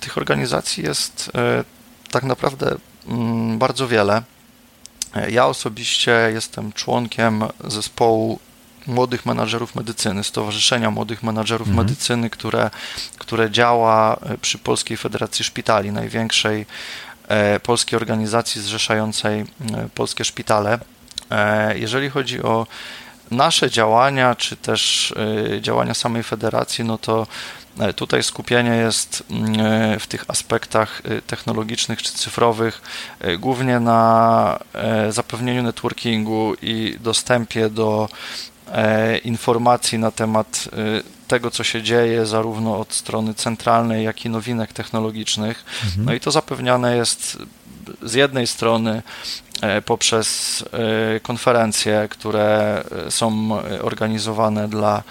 [0.00, 1.30] Tych organizacji jest
[2.10, 2.76] tak naprawdę
[3.08, 4.22] mm, bardzo wiele.
[5.28, 8.38] Ja osobiście jestem członkiem zespołu
[8.86, 11.86] młodych menadżerów medycyny, Stowarzyszenia Młodych Menadżerów mhm.
[11.86, 12.70] Medycyny, które,
[13.18, 16.66] które działa przy Polskiej Federacji Szpitali, największej
[17.62, 19.44] polskiej organizacji zrzeszającej
[19.94, 20.78] polskie szpitale.
[21.74, 22.66] Jeżeli chodzi o
[23.30, 25.14] nasze działania, czy też
[25.60, 27.26] działania samej federacji, no to
[27.78, 32.82] E, tutaj skupienie jest mm, e, w tych aspektach e, technologicznych czy cyfrowych
[33.38, 34.58] głównie na
[35.10, 38.08] zapewnieniu networkingu i dostępie do
[39.24, 40.68] informacji na temat
[41.28, 45.64] tego, co się dzieje, zarówno od strony centralnej, jak i nowinek technologicznych.
[45.84, 46.06] Mhm.
[46.06, 47.38] No i to zapewniane jest
[48.02, 49.02] z jednej strony
[49.62, 50.64] E, poprzez
[51.16, 53.50] e, konferencje, które e, są
[53.82, 55.02] organizowane dla,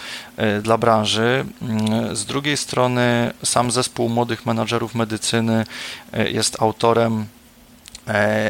[0.62, 1.46] dla branży.
[1.62, 5.66] Mm, z drugiej strony sam zespół młodych menadżerów medycyny
[6.14, 7.26] jest autorem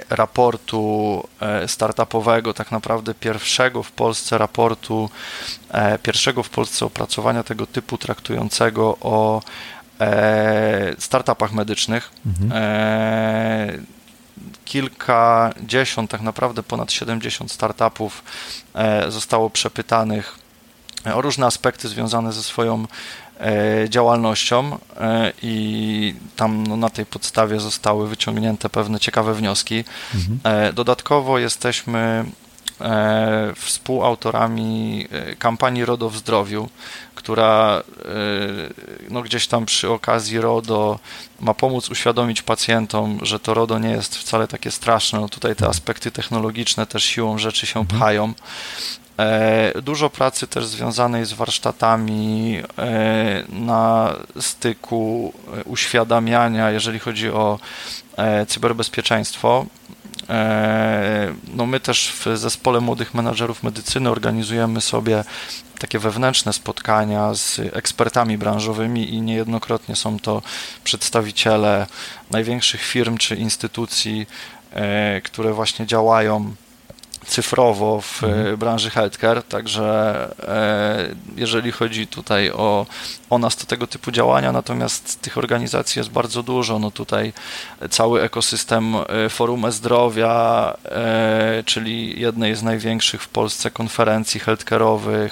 [0.09, 1.23] raportu
[1.67, 5.09] startupowego, tak naprawdę pierwszego w Polsce raportu,
[6.03, 9.41] pierwszego w Polsce opracowania tego typu traktującego o
[10.97, 12.11] startupach medycznych.
[12.25, 13.85] Mhm
[14.65, 18.23] kilkadziesiąt, tak naprawdę ponad 70 startupów
[18.73, 20.39] e, zostało przepytanych
[21.13, 22.87] o różne aspekty związane ze swoją e,
[23.89, 29.83] działalnością e, i tam no, na tej podstawie zostały wyciągnięte pewne ciekawe wnioski.
[30.15, 30.75] Mhm.
[30.75, 32.25] Dodatkowo jesteśmy
[33.55, 35.07] współautorami
[35.39, 36.69] kampanii RODO w zdrowiu,
[37.15, 37.83] która
[39.09, 40.99] no, gdzieś tam przy okazji RODO
[41.39, 45.19] ma pomóc uświadomić pacjentom, że to RODO nie jest wcale takie straszne.
[45.19, 47.99] No, tutaj te aspekty technologiczne też siłą rzeczy się mhm.
[47.99, 48.33] pchają.
[49.19, 57.59] E, dużo pracy też związanej z warsztatami e, na styku e, uświadamiania, jeżeli chodzi o
[58.47, 59.65] cyberbezpieczeństwo.
[61.53, 65.23] No my też w zespole młodych menadżerów medycyny organizujemy sobie
[65.79, 70.41] takie wewnętrzne spotkania z ekspertami branżowymi i niejednokrotnie są to
[70.83, 71.87] przedstawiciele
[72.31, 74.27] największych firm czy instytucji,
[75.23, 76.55] które właśnie działają
[77.27, 78.57] cyfrowo w mhm.
[78.57, 82.85] branży healthcare, także e, jeżeli chodzi tutaj o,
[83.35, 87.33] o nas, to tego typu działania, natomiast tych organizacji jest bardzo dużo, no tutaj
[87.89, 95.29] cały ekosystem e, Forum E-Zdrowia, e, czyli jednej z największych w Polsce konferencji healthcare'owych,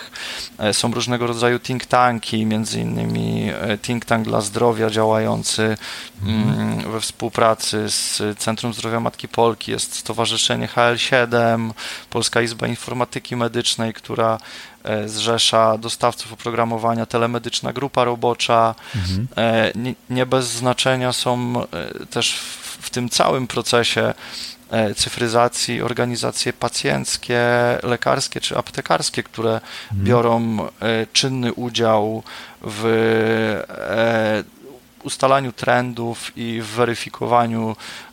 [0.71, 5.77] są różnego rodzaju think tanki, między innymi think tank dla zdrowia działający
[6.23, 6.43] mhm.
[6.43, 11.71] Mm, we współpracy z Centrum Zdrowia Matki Polki, jest Stowarzyszenie HL7,
[12.09, 14.72] Polska Izba Informatyki Medycznej, która e,
[15.05, 18.75] zrzesza dostawców oprogramowania, telemedyczna grupa robocza.
[18.95, 19.27] Mhm.
[19.37, 24.13] E, nie, nie, bez znaczenia są e, też w, w tym całym procesie
[24.95, 27.41] cyfryzacji organizacje pacjenckie,
[27.83, 30.03] lekarskie czy aptekarskie, które mhm.
[30.03, 30.57] biorą
[31.13, 32.23] czynny udział
[32.61, 33.63] w
[35.03, 37.75] ustalaniu trendów i w weryfikowaniu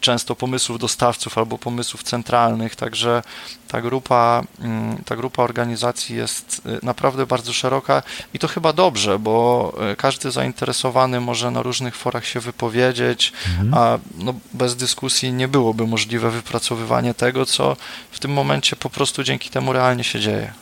[0.00, 3.22] często pomysłów dostawców albo pomysłów centralnych, także
[3.68, 8.02] ta grupa, mm, ta grupa organizacji jest e, naprawdę bardzo szeroka
[8.34, 13.74] i to chyba dobrze, bo e, każdy zainteresowany może na różnych forach się wypowiedzieć, mhm.
[13.74, 17.76] a no, bez dyskusji nie byłoby możliwe wypracowywanie tego, co
[18.10, 20.52] w tym momencie po prostu dzięki temu realnie się dzieje.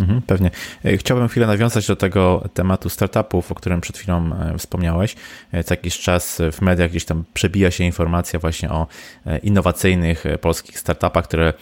[0.00, 0.50] Mhm, pewnie.
[0.84, 5.16] E, chciałbym chwilę nawiązać do tego tematu startupów, o którym przed chwilą e, wspomniałeś.
[5.52, 8.86] E, co jakiś czas w mediach gdzieś tam przebija się informacja właśnie o
[9.42, 11.52] innowacyjnych polskich startupach, które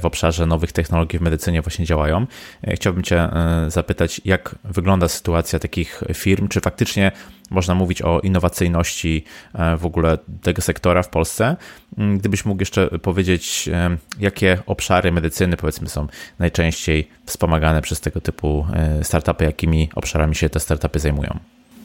[0.00, 2.26] w obszarze nowych technologii w medycynie właśnie działają.
[2.74, 3.28] Chciałbym Cię
[3.68, 6.48] zapytać, jak wygląda sytuacja takich firm?
[6.48, 7.12] Czy faktycznie
[7.50, 11.56] można mówić o innowacyjności e, w ogóle tego sektora w Polsce.
[11.98, 16.06] Mm, gdybyś mógł jeszcze powiedzieć, e, jakie obszary medycyny powiedzmy są
[16.38, 21.38] najczęściej wspomagane przez tego typu e, startupy, jakimi obszarami się te startupy zajmują?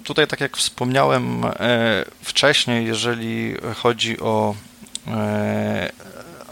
[0.04, 1.46] Tutaj, tak jak wspomniałem
[2.22, 4.56] wcześniej, jeżeli chodzi o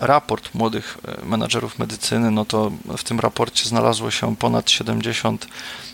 [0.01, 5.90] raport młodych menadżerów medycyny, no to w tym raporcie znalazło się ponad 70 E,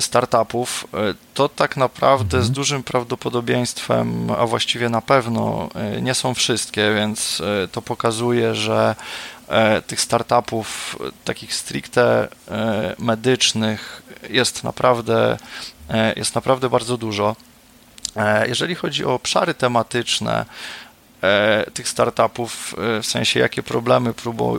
[0.00, 2.54] startupów, e, to tak naprawdę z mhm.
[2.54, 8.94] dużym prawdopodobieństwem, a właściwie na pewno e, nie są wszystkie, więc to pokazuje, że
[9.86, 12.28] tych startupów takich stricte
[12.98, 15.38] medycznych jest naprawdę,
[16.16, 17.36] jest naprawdę bardzo dużo.
[18.46, 20.44] Jeżeli chodzi o obszary tematyczne,
[21.74, 24.14] tych startupów, w sensie jakie problemy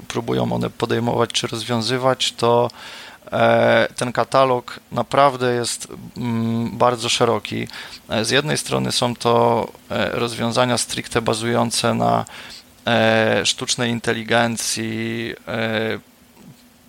[0.08, 3.09] próbują one podejmować czy rozwiązywać, to E,
[3.96, 5.88] ten katalog naprawdę jest
[6.18, 7.68] mm, bardzo szeroki.
[8.10, 12.26] E, z jednej strony są to e, rozwiązania stricte bazujące na
[13.44, 15.34] sztucznej inteligencji,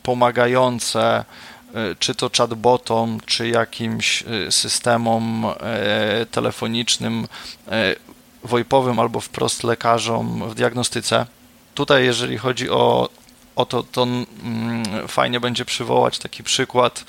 [0.02, 1.24] pomagające
[1.98, 5.46] czy to chatbotom, czy jakimś systemom
[6.30, 7.26] telefonicznym,
[8.44, 11.26] VoIPowym albo wprost lekarzom w diagnostyce.
[11.74, 13.08] Tutaj, jeżeli chodzi o,
[13.56, 17.04] o to, mm, fajnie będzie przywołać taki przykład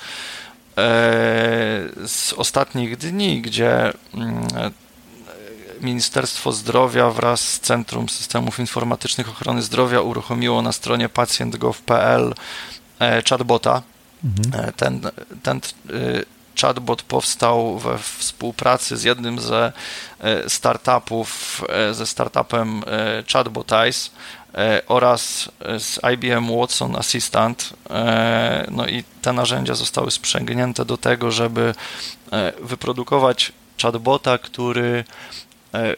[2.06, 4.46] z ostatnich dni, gdzie mm,
[5.82, 12.34] Ministerstwo Zdrowia wraz z Centrum Systemów Informatycznych Ochrony Zdrowia uruchomiło na stronie pacjent.gov.pl
[12.98, 13.82] e, chatbota.
[14.24, 14.68] Mhm.
[14.68, 15.00] E, ten,
[15.42, 15.60] ten e,
[16.60, 19.72] chatbot powstał we współpracy z jednym ze
[20.48, 22.82] startupów, ze startupem
[23.32, 24.10] Chatbotize
[24.88, 27.70] oraz z IBM Watson Assistant.
[28.70, 31.74] No i te narzędzia zostały sprzęgnięte do tego, żeby
[32.62, 35.04] wyprodukować chatbota, który
[35.74, 35.96] E,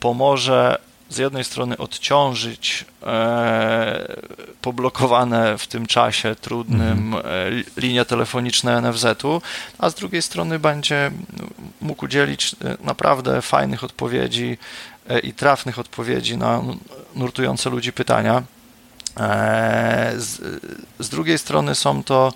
[0.00, 4.16] pomoże z jednej strony odciążyć e,
[4.62, 7.24] poblokowane w tym czasie trudnym mhm.
[7.76, 9.42] e, linie telefoniczne NFZ-u,
[9.78, 11.10] a z drugiej strony będzie
[11.80, 14.58] mógł udzielić naprawdę fajnych odpowiedzi
[15.22, 16.62] i trafnych odpowiedzi na
[17.14, 18.42] nurtujące ludzi pytania.
[20.16, 20.40] Z,
[20.98, 22.32] z drugiej strony są to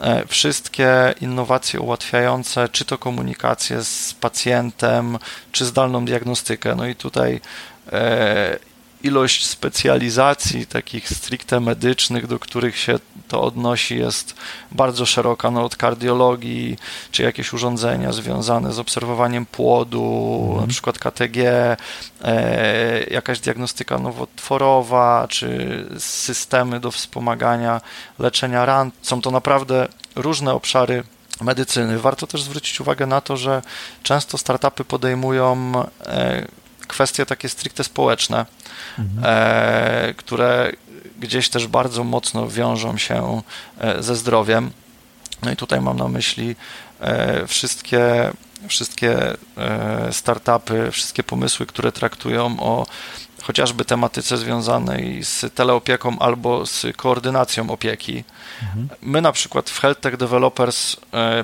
[0.00, 5.18] E, wszystkie innowacje ułatwiające czy to komunikację z pacjentem,
[5.52, 6.74] czy zdalną diagnostykę.
[6.74, 7.40] No i tutaj
[7.92, 8.58] e,
[9.02, 14.34] ilość specjalizacji takich stricte medycznych, do których się to odnosi, jest
[14.72, 16.76] bardzo szeroka, no od kardiologii,
[17.10, 20.60] czy jakieś urządzenia związane z obserwowaniem płodu, mhm.
[20.60, 21.36] na przykład KTG,
[22.22, 27.80] e, jakaś diagnostyka nowotworowa, czy systemy do wspomagania
[28.18, 28.90] leczenia ran.
[29.02, 31.02] Są to naprawdę różne obszary
[31.40, 31.98] medycyny.
[31.98, 33.62] Warto też zwrócić uwagę na to, że
[34.02, 35.72] często startupy podejmują
[36.06, 36.46] e,
[36.90, 38.46] kwestie takie stricte społeczne,
[38.98, 39.24] mhm.
[39.24, 40.72] e, które
[41.20, 43.42] gdzieś też bardzo mocno wiążą się
[43.78, 44.70] e, ze zdrowiem.
[45.42, 46.56] No i tutaj mam na myśli
[47.00, 48.30] e, wszystkie,
[48.68, 52.86] wszystkie e, startupy, wszystkie pomysły, które traktują o
[53.42, 58.24] chociażby tematyce związanej z teleopieką albo z koordynacją opieki.
[58.62, 58.88] Mhm.
[59.02, 60.96] My na przykład w Health Tech Developers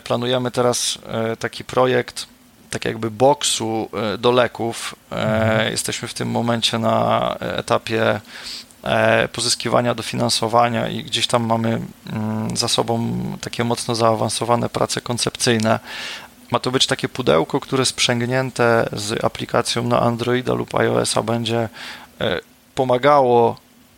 [0.04, 0.98] planujemy teraz
[1.38, 2.26] taki projekt,
[2.70, 4.94] tak jakby boksu e, do leków.
[5.12, 5.70] E, mhm.
[5.70, 8.20] Jesteśmy w tym momencie na etapie
[8.82, 11.80] e, pozyskiwania dofinansowania i gdzieś tam mamy
[12.12, 15.80] mm, za sobą takie mocno zaawansowane prace koncepcyjne.
[16.50, 21.68] Ma to być takie pudełko, które sprzęgnięte z aplikacją na Androida lub iOS-a będzie
[22.74, 23.56] pomagało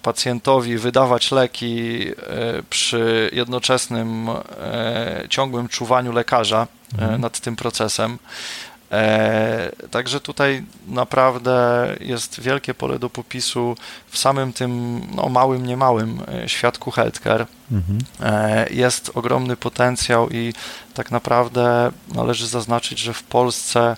[0.08, 2.06] pacjentowi wydawać leki
[2.70, 4.28] przy jednoczesnym
[5.28, 7.20] ciągłym czuwaniu lekarza mhm.
[7.20, 8.18] nad tym procesem.
[8.92, 13.76] E, także tutaj naprawdę jest wielkie pole do popisu
[14.08, 17.46] w samym tym no, małym, niemałym e, świadku healthcare.
[17.72, 17.98] Mhm.
[18.20, 20.52] E, jest ogromny potencjał i
[20.94, 23.96] tak naprawdę należy zaznaczyć, że w Polsce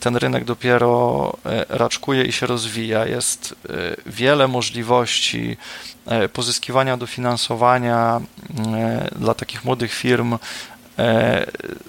[0.00, 1.32] ten rynek dopiero
[1.68, 3.06] raczkuje i się rozwija.
[3.06, 3.54] Jest
[4.06, 5.56] wiele możliwości
[6.32, 8.20] pozyskiwania dofinansowania
[9.16, 10.38] dla takich młodych firm.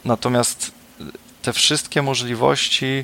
[0.06, 0.72] Natomiast
[1.42, 3.04] te wszystkie możliwości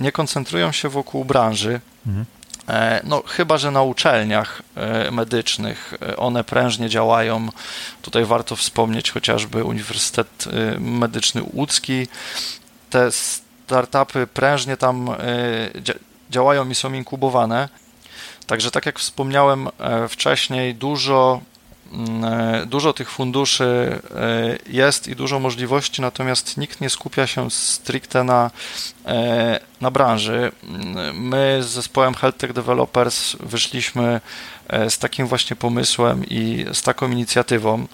[0.00, 1.80] nie koncentrują się wokół branży.
[2.06, 2.24] Mhm.
[2.68, 7.48] E, no, chyba, że na uczelniach e, medycznych e, one prężnie działają.
[8.02, 10.44] Tutaj warto wspomnieć chociażby Uniwersytet
[10.78, 12.08] Medyczny Łódzki.
[12.90, 13.10] Te
[13.72, 15.10] startupy prężnie tam
[16.30, 17.68] działają i są inkubowane.
[18.46, 19.68] Także, tak jak wspomniałem
[20.08, 21.40] wcześniej, dużo
[21.92, 27.50] Mm, e, dużo tych funduszy e, jest i dużo możliwości, natomiast nikt nie skupia się
[27.50, 28.50] stricte na,
[29.06, 30.52] e, na branży.
[30.62, 34.20] Mm, my z zespołem Health Tech Developers wyszliśmy
[34.88, 37.86] z takim właśnie pomysłem i z taką inicjatywą.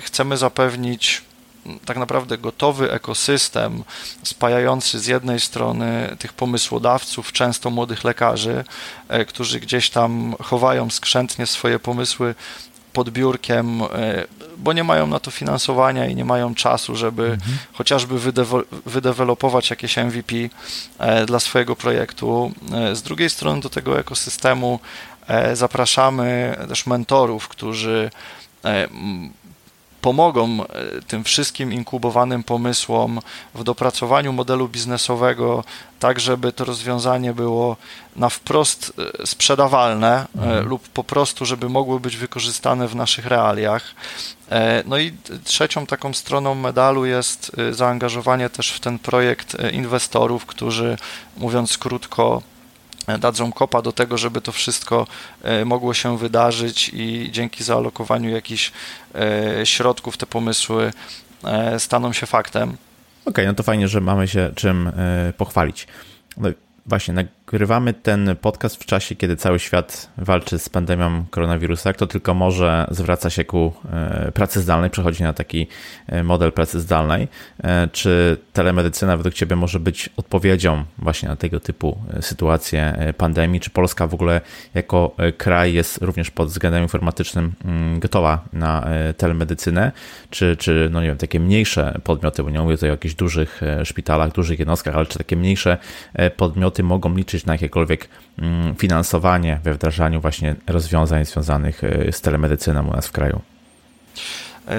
[0.00, 1.22] Chcemy zapewnić
[1.84, 3.84] tak naprawdę gotowy ekosystem
[4.22, 8.64] spajający z jednej strony tych pomysłodawców, często młodych lekarzy,
[9.08, 12.34] e, którzy gdzieś tam chowają skrzętnie swoje pomysły
[12.92, 13.86] pod biurkiem, e,
[14.58, 17.58] bo nie mają na to finansowania i nie mają czasu, żeby mhm.
[17.72, 18.14] chociażby
[18.86, 20.34] wydevelopować jakieś MVP
[20.98, 22.52] e, dla swojego projektu.
[22.92, 24.80] Z drugiej strony do tego ekosystemu
[25.54, 28.10] zapraszamy też mentorów, którzy
[30.00, 30.66] pomogą e,
[31.02, 33.20] tym wszystkim inkubowanym pomysłom
[33.54, 35.64] w dopracowaniu modelu biznesowego,
[35.98, 37.76] tak żeby to rozwiązanie było
[38.16, 40.68] na wprost e, sprzedawalne e, mhm.
[40.68, 43.94] lub po prostu, żeby mogły być wykorzystane w naszych realiach.
[44.86, 45.12] No i
[45.44, 50.96] trzecią taką stroną medalu jest zaangażowanie też w ten projekt inwestorów, którzy,
[51.36, 52.42] mówiąc krótko,
[53.18, 55.06] dadzą kopa do tego, żeby to wszystko
[55.64, 58.72] mogło się wydarzyć i dzięki zaalokowaniu jakichś
[59.64, 60.92] środków te pomysły
[61.78, 62.68] staną się faktem.
[62.68, 62.78] Okej,
[63.24, 64.92] okay, no to fajnie, że mamy się czym
[65.36, 65.86] pochwalić.
[66.86, 67.14] Właśnie,
[67.50, 71.92] Nagrywamy ten podcast w czasie, kiedy cały świat walczy z pandemią koronawirusa.
[71.92, 75.66] Kto tylko może zwraca się ku e, pracy zdalnej, przechodzi na taki
[76.06, 77.28] e, model pracy zdalnej.
[77.64, 83.60] E, czy telemedycyna według Ciebie może być odpowiedzią właśnie na tego typu sytuacje pandemii?
[83.60, 84.40] Czy Polska w ogóle
[84.74, 89.92] jako kraj jest również pod względem informatycznym mm, gotowa na telemedycynę?
[90.30, 93.60] Czy, czy no nie wiem, takie mniejsze podmioty, bo nie mówię tutaj o jakichś dużych
[93.84, 95.78] szpitalach, dużych jednostkach, ale czy takie mniejsze
[96.36, 98.08] podmioty mogą liczyć na jakiekolwiek
[98.38, 103.40] mm, finansowanie we wdrażaniu właśnie rozwiązań związanych y, z telemedycyną u nas w kraju?
[104.68, 104.76] E,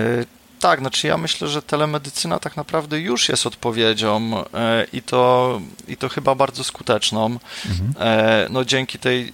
[0.59, 5.97] tak, znaczy ja myślę, że telemedycyna tak naprawdę już jest odpowiedzią e, i to, i
[5.97, 7.25] to chyba bardzo skuteczną.
[7.25, 7.93] Mhm.
[7.99, 9.33] E, no dzięki tej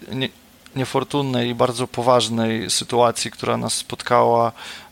[0.76, 4.87] niefortunnej i bardzo poważnej sytuacji, która nas spotkała E,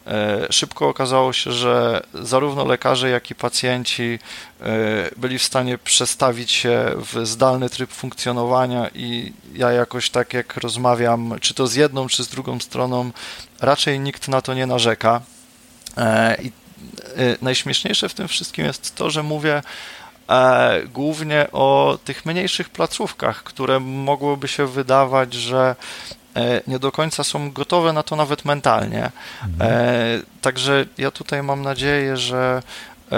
[0.49, 4.19] szybko okazało się, że zarówno lekarze, jak i pacjenci
[4.61, 4.65] e,
[5.17, 11.35] byli w stanie przestawić się w zdalny tryb funkcjonowania i ja jakoś tak jak rozmawiam,
[11.41, 13.11] czy to z jedną, czy z drugą stroną,
[13.59, 15.21] raczej nikt na to nie narzeka.
[15.97, 16.51] E, I
[17.41, 19.61] najśmieszniejsze w tym wszystkim jest to, że mówię
[20.93, 25.75] głównie o tych mniejszych placówkach, które mogłoby się wydawać, że
[26.15, 26.24] E,
[26.67, 29.11] nie do końca są gotowe na to nawet mentalnie.
[29.59, 32.63] E, także ja tutaj mam nadzieję, że
[33.11, 33.17] e,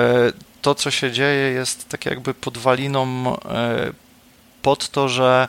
[0.61, 3.35] to, co się dzieje, jest tak jakby podwaliną
[4.61, 5.47] pod to, że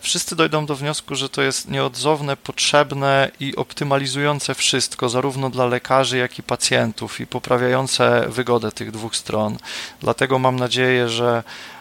[0.00, 6.18] wszyscy dojdą do wniosku, że to jest nieodzowne, potrzebne i optymalizujące wszystko, zarówno dla lekarzy,
[6.18, 9.58] jak i pacjentów, i poprawiające wygodę tych dwóch stron.
[10.00, 11.77] Dlatego mam nadzieję, że E,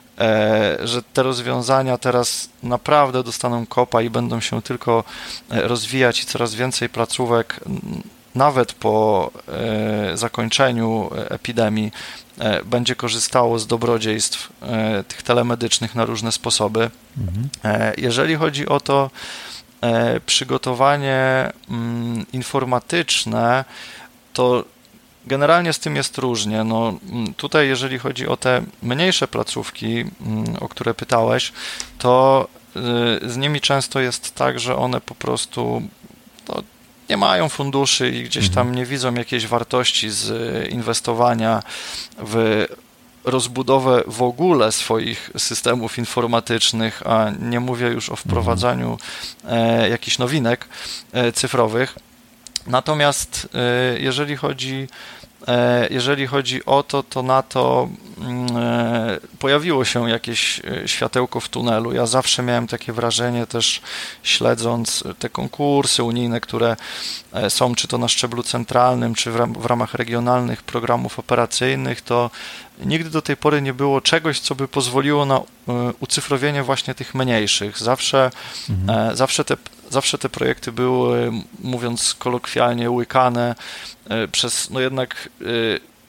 [0.83, 5.03] że te rozwiązania teraz naprawdę dostaną kopa i będą się tylko
[5.49, 7.59] e, rozwijać i coraz więcej placówek
[8.35, 11.91] nawet po e, zakończeniu epidemii
[12.65, 14.49] będzie korzystało z dobrodziejstw
[15.07, 16.89] tych telemedycznych na różne sposoby.
[17.17, 17.49] Mhm.
[17.97, 19.09] Jeżeli chodzi o to
[20.25, 23.65] przygotowanie mm, informatyczne,
[24.33, 24.63] to
[25.27, 26.63] Generalnie z tym jest różnie.
[26.63, 31.51] No, mm, tutaj, jeżeli chodzi o te mniejsze placówki, mm, o które pytałeś,
[31.97, 32.47] to
[33.23, 35.81] y, z nimi często jest tak, że one po prostu
[36.49, 36.63] no,
[37.09, 38.75] nie mają funduszy i gdzieś tam mhm.
[38.75, 40.31] nie widzą jakiejś wartości z
[40.71, 41.63] inwestowania
[42.17, 42.65] w
[43.27, 48.29] rozbudowę w ogóle swoich systemów informatycznych, a nie mówię już o mhm.
[48.29, 48.97] wprowadzaniu
[49.45, 50.67] e, jakichś nowinek
[51.13, 51.95] e, cyfrowych.
[52.67, 54.87] Natomiast e, jeżeli chodzi
[55.47, 61.49] E, jeżeli chodzi o to, to na to mm, e, pojawiło się jakieś światełko w
[61.49, 61.93] tunelu.
[61.93, 63.81] Ja zawsze miałem takie wrażenie, też
[64.23, 66.75] śledząc te konkursy unijne, które
[67.49, 72.31] są czy to na szczeblu centralnym, czy w ramach regionalnych programów operacyjnych, to
[72.85, 75.41] nigdy do tej pory nie było czegoś, co by pozwoliło na
[75.99, 77.79] ucyfrowienie właśnie tych mniejszych.
[77.79, 78.31] Zawsze,
[78.69, 79.15] mhm.
[79.15, 79.57] zawsze te
[79.89, 83.55] zawsze te projekty były, mówiąc kolokwialnie, łykane
[84.09, 85.45] e, przez no jednak e,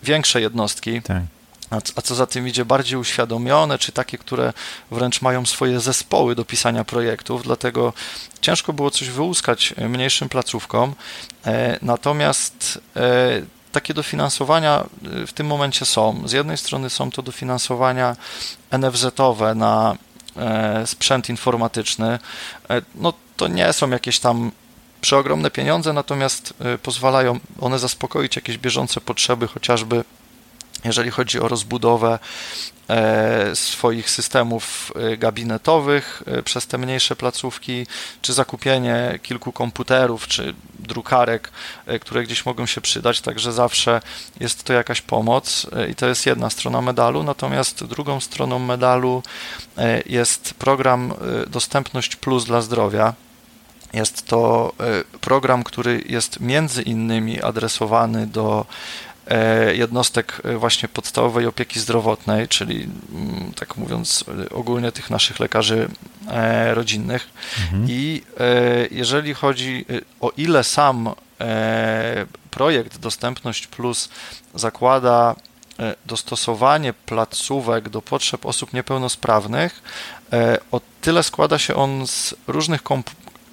[0.03, 1.03] większe jednostki.
[1.03, 1.23] Tak.
[1.71, 4.53] A, a co za tym idzie, bardziej uświadomione, czy takie, które
[4.91, 7.93] wręcz mają swoje zespoły do pisania projektów, dlatego
[8.41, 10.95] ciężko było coś wyłuskać mniejszym placówkom.
[11.47, 12.81] E, natomiast
[13.73, 14.85] takie dofinansowania
[15.27, 16.29] w tym momencie są.
[16.29, 18.17] Z jednej strony są to dofinansowania
[18.71, 19.97] NFZ-owe na
[20.87, 22.19] sprzęt informatyczny.
[22.95, 24.51] No, to nie są jakieś tam
[25.01, 30.05] przeogromne pieniądze, natomiast y, pozwalają one zaspokoić jakieś bieżące potrzeby, chociażby
[30.85, 32.19] jeżeli chodzi o rozbudowę
[32.89, 37.87] e, swoich systemów e, gabinetowych e, przez te mniejsze placówki,
[38.23, 41.51] czy zakupienie kilku komputerów, czy drukarek,
[42.01, 44.01] które gdzieś mogą się przydać, także zawsze
[44.41, 49.23] jest to jakaś pomoc i to jest jedna strona medalu, natomiast drugą stroną medalu
[50.07, 51.15] jest program
[51.47, 53.15] Dostępność Plus dla zdrowia,
[53.93, 58.67] jest to e, program, który jest między innymi adresowany do
[59.27, 65.89] e, jednostek e, właśnie podstawowej opieki zdrowotnej, czyli mm, tak mówiąc ogólnie tych naszych lekarzy
[66.71, 67.31] rodzinnych.
[67.61, 67.87] Mhm.
[67.89, 68.23] I
[68.91, 69.85] jeżeli chodzi
[70.21, 71.15] o ile sam
[72.51, 74.09] projekt Dostępność Plus
[74.55, 75.35] zakłada
[76.07, 79.83] dostosowanie placówek do potrzeb osób niepełnosprawnych,
[80.71, 82.83] o tyle składa się on z różnych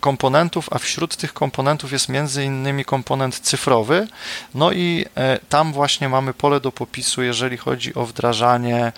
[0.05, 4.07] komponentów, a wśród tych komponentów jest między innymi komponent cyfrowy.
[4.53, 8.91] No i e, tam właśnie mamy pole do popisu, jeżeli chodzi o wdrażanie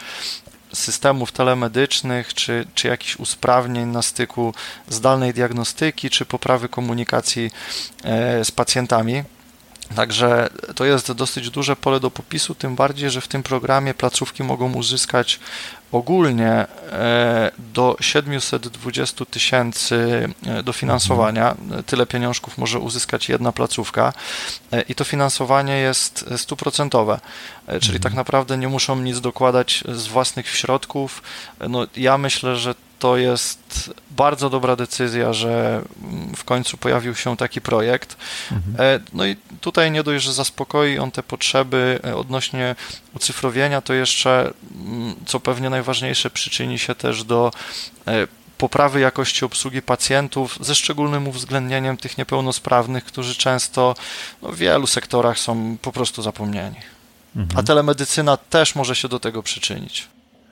[0.73, 4.53] systemów telemedycznych, czy, czy jakichś usprawnień na styku
[4.89, 7.51] zdalnej diagnostyki, czy poprawy komunikacji
[8.43, 9.23] z pacjentami.
[9.95, 14.43] Także to jest dosyć duże pole do popisu, tym bardziej, że w tym programie placówki
[14.43, 15.39] mogą uzyskać
[15.91, 16.49] ogólnie
[16.91, 21.55] e, do 720 tysięcy e, dofinansowania.
[21.85, 24.13] Tyle pieniążków może uzyskać jedna placówka
[24.71, 27.19] e, i to finansowanie jest stuprocentowe,
[27.67, 28.15] czyli tak mhm.
[28.15, 31.23] naprawdę nie muszą nic dokładać z własnych środków.
[31.69, 35.81] No, ja myślę, że to jest bardzo dobra decyzja, że
[36.35, 38.17] w końcu pojawił się taki projekt.
[38.51, 39.03] Mhm.
[39.13, 42.75] No i tutaj nie dość, że zaspokoi on te potrzeby odnośnie
[43.15, 44.53] ucyfrowienia, to jeszcze,
[45.25, 47.51] co pewnie najważniejsze, przyczyni się też do
[48.07, 48.27] e,
[48.57, 53.95] poprawy jakości obsługi pacjentów, ze szczególnym uwzględnieniem tych niepełnosprawnych, którzy często
[54.41, 56.77] no, w wielu sektorach są po prostu zapomnieni.
[57.35, 57.59] Mhm.
[57.59, 60.07] A telemedycyna też może się do tego przyczynić.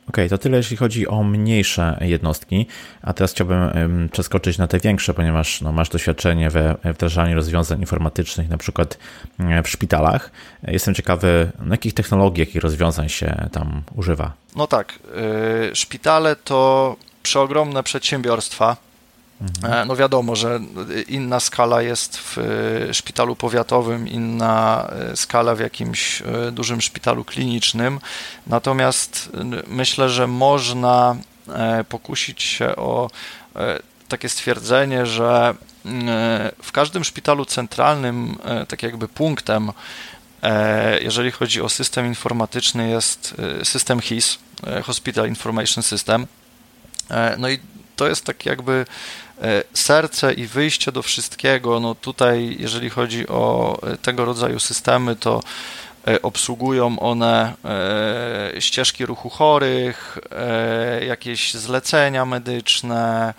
[0.09, 2.67] OK, to tyle jeśli chodzi o mniejsze jednostki,
[3.01, 8.49] a teraz chciałbym przeskoczyć na te większe, ponieważ no, masz doświadczenie we wdrażaniu rozwiązań informatycznych,
[8.49, 8.97] na przykład
[9.63, 10.31] w szpitalach.
[10.63, 14.33] Jestem ciekawy, jakich technologii, jakich rozwiązań się tam używa.
[14.55, 14.99] No tak,
[15.69, 18.77] yy, szpitale to przeogromne przedsiębiorstwa,
[19.41, 19.87] Mhm.
[19.87, 20.59] No wiadomo, że
[21.07, 27.25] inna skala jest w e, szpitalu powiatowym, inna e, skala w jakimś e, dużym szpitalu
[27.25, 27.99] klinicznym.
[28.47, 29.29] Natomiast
[29.67, 31.15] myślę, że można
[31.89, 33.09] pokusić się o
[34.07, 35.55] takie stwierdzenie, że
[36.63, 39.71] w każdym szpitalu centralnym, tak jakby punktem,
[41.01, 44.37] jeżeli chodzi o system informatyczny, jest system HIS,
[44.83, 46.27] Hospital Information System.
[47.37, 47.59] No i
[47.95, 48.85] to jest tak jakby
[49.41, 51.79] E, serce i wyjście do wszystkiego.
[51.79, 55.41] No tutaj, jeżeli chodzi o e, tego rodzaju systemy, to
[56.07, 57.53] e, obsługują one
[58.59, 60.17] ścieżki ruchu chorych,
[61.07, 63.33] jakieś zlecenia medyczne,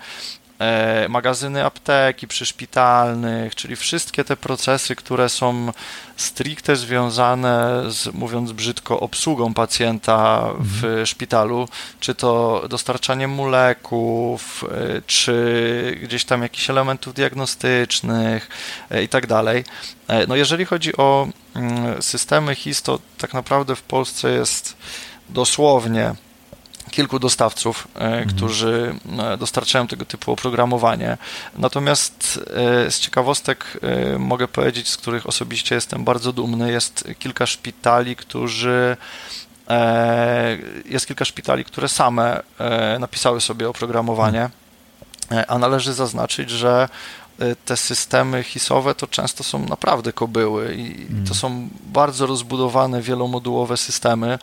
[1.09, 5.71] magazyny apteki przyszpitalnych, czyli wszystkie te procesy, które są
[6.17, 11.05] stricte związane z, mówiąc brzydko, obsługą pacjenta w mhm.
[11.05, 11.67] szpitalu,
[11.99, 18.49] czy to dostarczaniem mu leków, e, czy gdzieś tam jakichś elementów diagnostycznych
[18.91, 19.63] e, i tak dalej.
[20.27, 24.77] No jeżeli chodzi o mm, systemy HIS, to tak naprawdę w Polsce jest
[25.29, 26.15] dosłownie
[26.91, 28.29] kilku dostawców, e, mhm.
[28.29, 31.17] którzy e, dostarczają tego typu oprogramowanie.
[31.57, 32.39] Natomiast
[32.85, 33.79] e, z ciekawostek
[34.19, 38.97] mogę powiedzieć, z których osobiście jestem bardzo dumny, jest kilka szpitali, którzy
[40.85, 42.43] jest kilka szpitali, które same
[42.99, 44.49] napisały sobie oprogramowanie,
[45.47, 46.89] a należy zaznaczyć, że
[47.65, 51.25] te systemy hisowe to często są naprawdę kobyły i mm.
[51.27, 54.39] to są bardzo rozbudowane, wielomodułowe systemy.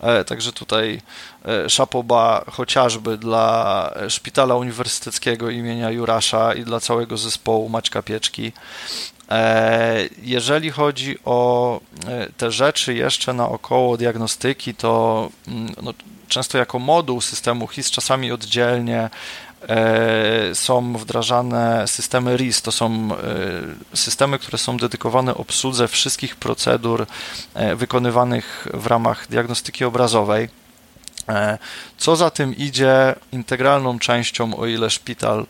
[0.00, 1.00] E, także tutaj
[1.44, 8.52] e, szapoba chociażby dla Szpitala Uniwersyteckiego imienia Jurasza i dla całego zespołu Maćka Pieczki.
[9.30, 11.80] E, jeżeli chodzi o
[12.36, 15.94] te rzeczy jeszcze naokoło diagnostyki, to mm, no,
[16.28, 19.10] często jako moduł systemu HIS, czasami oddzielnie
[19.47, 19.47] E,
[20.54, 22.62] są wdrażane systemy RIS.
[22.62, 23.08] To są
[23.92, 27.06] e, systemy, które są dedykowane obsłudze wszystkich procedur
[27.54, 30.48] e, wykonywanych w ramach diagnostyki obrazowej.
[31.98, 35.46] Co za tym idzie, integralną częścią, o ile szpital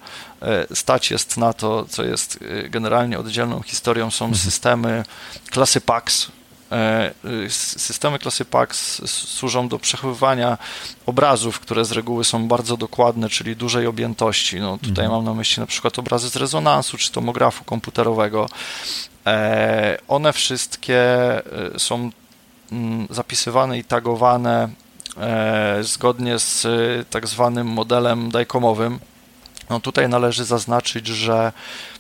[0.75, 2.39] stać jest na to, co jest
[2.69, 4.43] generalnie oddzielną historią, są mhm.
[4.43, 5.05] systemy
[5.51, 6.47] klasy PAX, E,
[7.49, 10.59] systemy klasy PAX służą do przechowywania
[11.07, 14.61] obrazów, które z reguły są bardzo dokładne, czyli dużej objętości.
[14.61, 15.11] No, tutaj mhm.
[15.11, 18.49] mam na myśli na przykład obrazy z rezonansu czy tomografu komputerowego.
[19.27, 22.11] E, one wszystkie e, są
[22.73, 24.69] mm, zapisywane i tagowane
[25.81, 26.66] zgodnie z
[27.11, 28.99] tak zwanym modelem dajkomowym.
[29.71, 31.53] No tutaj należy zaznaczyć, że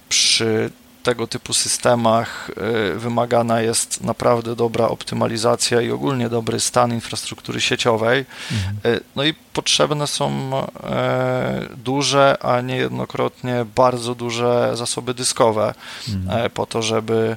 [0.08, 0.70] przy
[1.02, 2.50] tego typu systemach
[2.94, 8.24] y, wymagana jest naprawdę dobra optymalizacja i ogólnie dobry stan infrastruktury sieciowej.
[8.52, 8.96] Mhm.
[8.96, 10.52] Y, no i potrzebne są
[10.84, 15.74] e, duże, a niejednokrotnie bardzo duże zasoby dyskowe
[16.08, 16.50] mhm.
[16.50, 17.36] Po to, żeby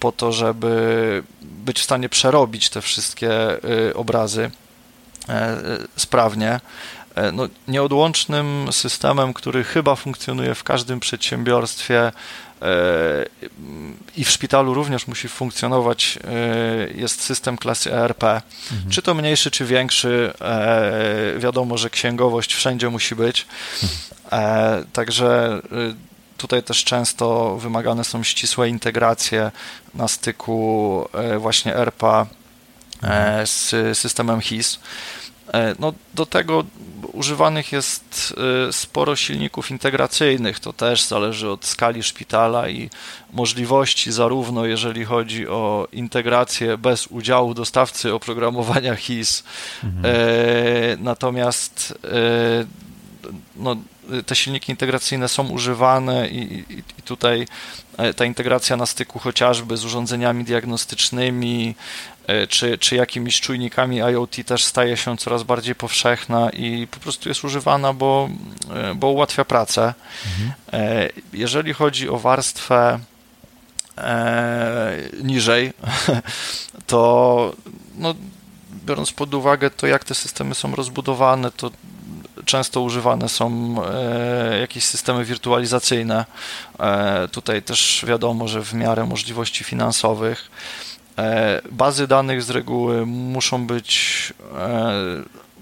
[0.00, 4.50] po to, żeby być w stanie przerobić te wszystkie y, obrazy
[5.96, 6.60] sprawnie.
[7.32, 12.12] No, nieodłącznym systemem, który chyba funkcjonuje w każdym przedsiębiorstwie,
[14.16, 18.24] i w szpitalu również musi funkcjonować, e, jest system klasy ERP.
[18.24, 18.90] Mhm.
[18.90, 23.46] Czy to mniejszy, czy większy, e, wiadomo, że księgowość wszędzie musi być.
[24.92, 25.60] Także
[26.36, 29.50] tutaj też często wymagane są ścisłe integracje
[29.94, 32.02] na styku właśnie ERP
[33.02, 33.46] mhm.
[33.46, 34.78] z systemem HIS.
[35.78, 36.64] No, do tego
[37.12, 38.34] używanych jest
[38.70, 40.60] sporo silników integracyjnych.
[40.60, 42.90] To też zależy od skali szpitala i
[43.32, 49.44] możliwości, zarówno jeżeli chodzi o integrację bez udziału dostawcy oprogramowania HIS,
[49.84, 51.04] mhm.
[51.04, 51.98] natomiast
[53.56, 53.76] no,
[54.26, 57.46] te silniki integracyjne są używane i, i, i, tutaj
[57.96, 62.15] e, ta integracja na styku chociażby z urządzeniami diagnostycznymi e,
[62.48, 67.44] czy, czy jakimiś czujnikami IoT też staje się coraz bardziej powszechna i po prostu jest
[67.44, 68.28] używana, bo,
[68.74, 69.94] e, bo ułatwia pracę.
[70.26, 70.52] Mhm.
[71.32, 72.98] Jeżeli chodzi o warstwę
[75.22, 75.72] niżej,
[76.86, 77.52] to
[77.98, 78.14] no,
[78.86, 81.70] biorąc pod uwagę to, jak te systemy są rozbudowane, to
[82.44, 86.24] często używane są e, jakieś systemy wirtualizacyjne.
[86.80, 90.85] E, tutaj też wiadomo, że w miarę możliwości finansowych e,
[91.70, 94.32] bazy danych z reguły muszą być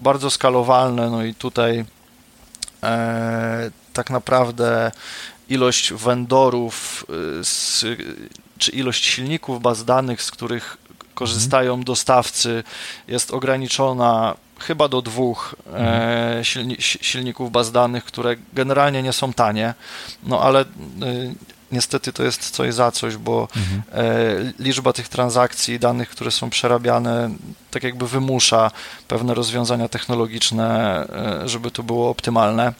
[0.02, 1.84] bardzo skalowalne, no i tutaj
[3.92, 4.90] tak naprawdę
[5.48, 7.06] ilość vendorów
[8.58, 10.76] czy ilość silników baz danych, z których
[11.14, 11.84] korzystają mhm.
[11.84, 12.64] dostawcy,
[13.08, 19.74] jest ograniczona chyba do dwóch e, silni, silników baz danych, które generalnie nie są tanie,
[20.22, 20.64] no ale e,
[21.74, 23.82] niestety to jest coś za coś, bo mhm.
[23.92, 27.30] e, liczba tych transakcji, danych, które są przerabiane,
[27.70, 28.70] tak jakby wymusza
[29.08, 30.68] pewne rozwiązania technologiczne,
[31.44, 32.72] e, żeby to było optymalne.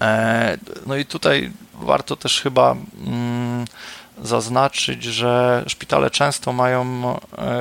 [0.00, 2.76] E, no i tutaj warto też chyba
[3.06, 3.64] mm,
[4.22, 7.02] zaznaczyć, że szpitale często mają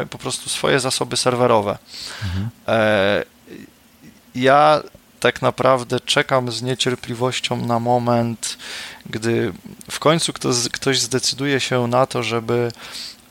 [0.09, 1.77] po prostu swoje zasoby serwerowe.
[2.23, 2.49] Mhm.
[4.35, 4.81] Ja
[5.25, 8.57] tak naprawdę czekam z niecierpliwością na moment,
[9.05, 9.53] gdy
[9.91, 12.71] w końcu ktoś, ktoś zdecyduje się na to, żeby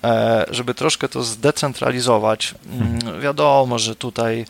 [0.05, 2.55] e, żeby troszkę to zdecentralizować.
[2.79, 3.21] Hmm.
[3.21, 4.47] Wiadomo, że tutaj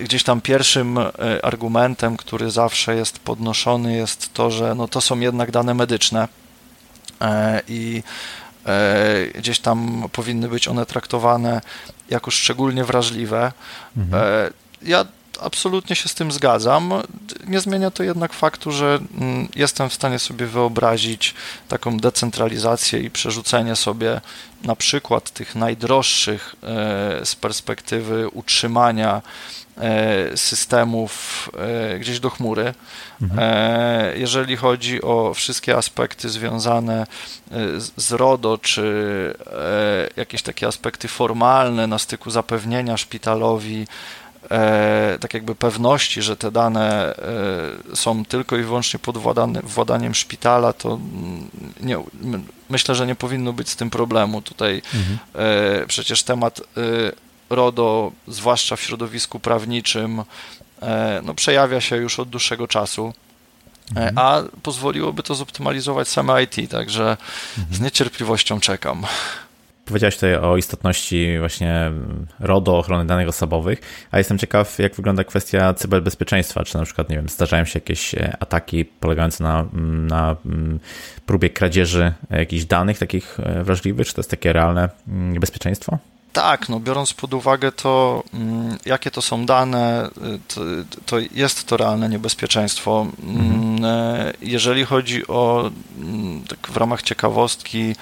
[0.00, 1.10] gdzieś tam pierwszym e,
[1.42, 6.28] argumentem, który zawsze jest podnoszony, jest to, że no to są jednak dane medyczne
[7.20, 8.02] e, i
[8.66, 11.60] e, gdzieś tam powinny być one traktowane
[12.10, 13.52] jako szczególnie wrażliwe.
[13.96, 14.52] Mhm.
[14.82, 15.04] Ja
[15.40, 16.92] absolutnie się z tym zgadzam.
[17.46, 21.34] Nie zmienia to jednak faktu, że mm, jestem w stanie sobie wyobrazić
[21.68, 24.20] taką decentralizację i przerzucenie sobie
[24.62, 26.54] na przykład tych najdroższych
[27.24, 29.67] z perspektywy utrzymania E,
[30.34, 32.74] systemów e, gdzieś do chmury.
[33.22, 33.40] Mhm.
[33.42, 37.06] E, jeżeli chodzi o wszystkie aspekty związane
[37.96, 39.34] z RODO, czy
[40.16, 43.86] jakieś takie aspekty formalne na styku zapewnienia szpitalowi,
[45.20, 47.14] tak jakby pewności, że te dane
[47.94, 49.18] są tylko i wyłącznie pod
[49.64, 50.98] władaniem szpitala, to
[51.80, 51.98] nie,
[52.70, 54.42] myślę, że nie powinno być z tym problemu.
[54.42, 55.18] Tutaj mhm.
[55.88, 56.60] przecież temat
[57.50, 60.22] RODO, zwłaszcza w środowisku prawniczym,
[60.82, 63.14] e, no, przejawia się już od dłuższego czasu,
[63.96, 64.18] e, mhm.
[64.18, 67.16] a pozwoliłoby to zoptymalizować same IT, także
[67.58, 67.76] mhm.
[67.76, 69.06] z niecierpliwością czekam.
[69.84, 71.92] Powiedziałeś tutaj o istotności właśnie
[72.40, 73.80] RODO, ochrony danych osobowych,
[74.10, 76.64] a jestem ciekaw, jak wygląda kwestia cyberbezpieczeństwa.
[76.64, 79.66] Czy na przykład, nie wiem, zdarzają się jakieś e, ataki polegające na,
[80.08, 80.36] na
[81.26, 84.06] próbie kradzieży jakichś danych takich wrażliwych?
[84.06, 85.98] Czy to jest takie realne niebezpieczeństwo?
[86.38, 90.10] Tak, no biorąc pod uwagę to, mm, jakie to są dane,
[90.48, 90.60] to,
[91.06, 93.06] to jest to realne niebezpieczeństwo.
[93.22, 93.84] Mhm.
[93.84, 97.94] E, jeżeli chodzi o, mm, tak w ramach ciekawostki,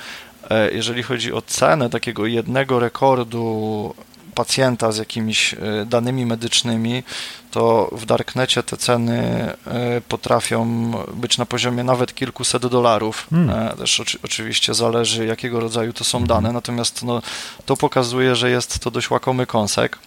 [0.51, 3.95] e, jeżeli chodzi o cenę takiego jednego rekordu
[4.37, 7.03] pacjenta z jakimiś e, danymi medycznymi,
[7.51, 9.18] to w Darknecie te ceny
[9.66, 13.26] e, potrafią być na poziomie nawet kilkuset dolarów.
[13.30, 13.51] Hmm.
[13.51, 17.22] E, też oczywiście zależy, jakiego rodzaju to są dane, natomiast no,
[17.66, 19.99] to pokazuje, że jest to dość łakomy kąsek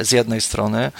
[0.00, 0.92] z jednej strony.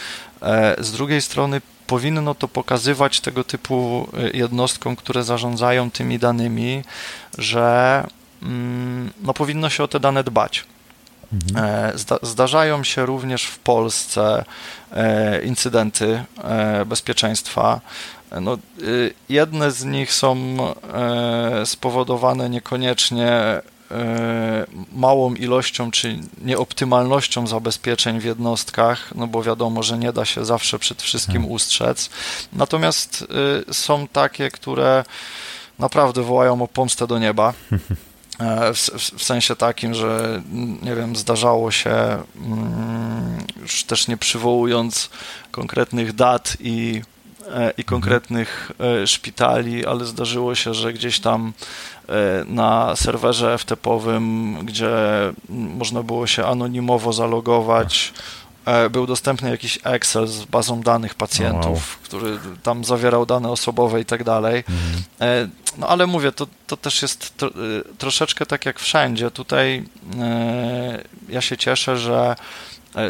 [0.79, 6.83] Z drugiej strony powinno to pokazywać tego typu jednostkom, które zarządzają tymi danymi,
[7.39, 8.07] że
[8.43, 10.65] mm, no, powinno się o te dane dbać.
[11.33, 11.65] Mhm.
[11.65, 14.45] E, zdarzają się również w Polsce
[14.93, 17.81] e, incydenty e, bezpieczeństwa.
[18.41, 18.59] No,
[19.29, 20.57] jedne z nich są
[21.65, 23.61] spowodowane niekoniecznie
[24.93, 30.79] małą ilością czy nieoptymalnością zabezpieczeń w jednostkach, no bo wiadomo, że nie da się zawsze
[30.79, 31.55] przed wszystkim mhm.
[31.55, 32.11] ustrzec.
[32.53, 33.25] Natomiast
[33.73, 35.05] są takie, które
[35.79, 37.55] naprawdę wołają o pomstę do nieba.
[38.41, 38.79] E, w,
[39.17, 40.43] w, sensie takim, że
[40.83, 45.11] nie wiem, zdarzało się, mm, już też nie przywołując
[45.51, 47.03] konkretnych dat i
[47.77, 48.73] i konkretnych
[49.07, 51.53] szpitali, ale zdarzyło się, że gdzieś tam
[52.47, 54.93] na serwerze FTP-owym, gdzie
[55.49, 58.50] można było się anonimowo zalogować, E,
[58.91, 62.05] był dostępny jakiś Excel z bazą danych pacjentów, wow.
[62.05, 64.65] który tam zawierał dane osobowe i tak dalej.
[64.69, 65.51] Mhm.
[65.79, 67.53] No ale mówię, to, to też jest tro, e,
[67.99, 69.31] troszeczkę tak jak wszędzie.
[69.31, 69.85] Tutaj
[71.29, 72.37] ja się cieszę, że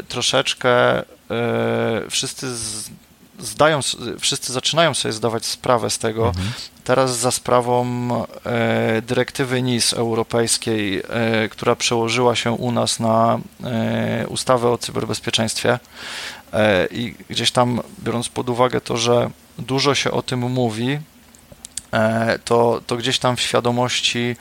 [0.08, 1.02] troszeczkę
[2.10, 2.90] wszyscy z,
[3.38, 3.80] zdają,
[4.20, 6.28] wszyscy zaczynają sobie zdawać sprawę z tego.
[6.28, 6.52] Mhm.
[6.90, 7.86] Teraz za sprawą
[8.46, 15.78] e, dyrektywy NIS europejskiej, e, która przełożyła się u nas na e, ustawę o cyberbezpieczeństwie
[16.90, 20.98] i gdzieś tam biorąc pod uwagę to, że dużo się o tym mówi,
[22.44, 24.36] to, to gdzieś tam w świadomości,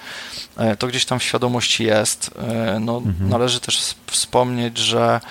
[0.58, 2.32] e, to gdzieś tam w świadomości jest.
[2.38, 3.30] E, no, mhm.
[3.30, 5.22] Należy też wspomnieć, że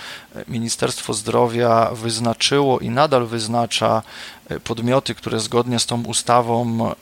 [0.48, 4.02] Ministerstwo Zdrowia wyznaczyło i nadal wyznacza
[4.64, 6.94] podmioty, które zgodnie z tą ustawą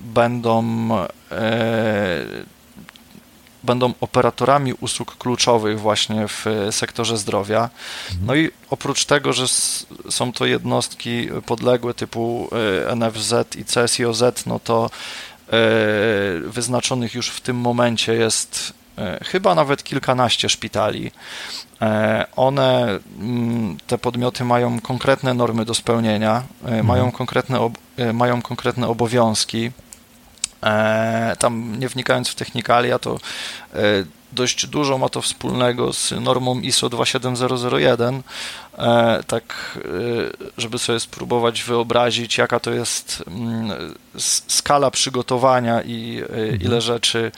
[0.00, 0.88] będą
[3.68, 7.70] będą operatorami usług kluczowych właśnie w sektorze zdrowia.
[8.10, 8.26] Mhm.
[8.26, 9.44] No i oprócz tego, że
[10.10, 12.48] są to jednostki podległe typu
[12.88, 15.50] e, NFZ i CSIOZ, no to e,
[16.40, 21.10] wyznaczonych już w tym momencie jest e, chyba nawet kilkanaście szpitali.
[22.36, 26.86] One, mm, te podmioty mają konkretne normy do spełnienia, mhm.
[26.86, 27.70] mają, konkretne,
[28.12, 29.70] mają konkretne obowiązki.
[30.62, 33.18] E, tam nie wnikając w technikalia, to
[33.74, 33.78] e,
[34.32, 38.22] dość dużo ma to wspólnego z normą ISO 27001.
[38.78, 39.78] E, tak,
[40.58, 43.94] żeby sobie spróbować wyobrazić, jaka to jest mm,
[44.48, 46.62] skala przygotowania i mhm.
[46.62, 47.32] ile rzeczy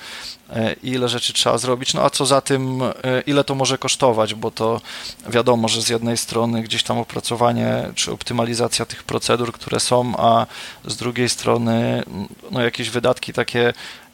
[0.52, 2.92] E, ile rzeczy trzeba zrobić, no a co za tym, e,
[3.26, 4.80] ile to może kosztować, bo to
[5.28, 10.46] wiadomo, że z jednej strony gdzieś tam opracowanie czy optymalizacja tych procedur, które są, a
[10.84, 12.02] z drugiej strony
[12.50, 13.68] no jakieś wydatki takie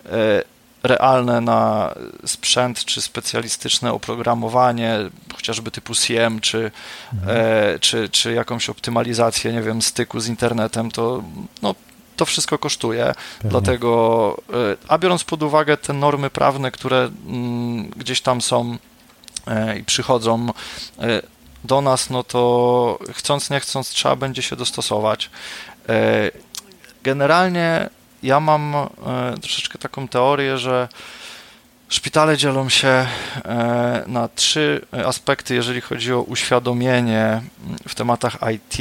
[0.07, 0.43] e,
[0.87, 1.95] realne na
[2.27, 4.99] sprzęt czy specjalistyczne oprogramowanie,
[5.35, 6.71] chociażby typu CM, czy,
[7.13, 7.37] mhm.
[7.39, 11.23] e, czy, czy jakąś optymalizację, nie wiem, styku z internetem, to
[11.63, 11.75] no,
[12.17, 13.15] to wszystko kosztuje.
[13.39, 13.51] Pewnie.
[13.51, 18.77] Dlatego, e, a biorąc pod uwagę te normy prawne, które mm, gdzieś tam są
[19.47, 20.47] e, i przychodzą
[20.99, 21.23] e,
[21.65, 25.31] do nas, no to chcąc, nie chcąc, trzeba będzie się dostosować.
[27.03, 27.91] Generalnie
[28.23, 28.75] ja mam
[29.41, 30.89] troszeczkę taką teorię, że
[31.89, 33.07] Szpitale dzielą się
[34.07, 37.43] na trzy aspekty, jeżeli chodzi o uświadomienie
[37.89, 38.77] w tematach IT.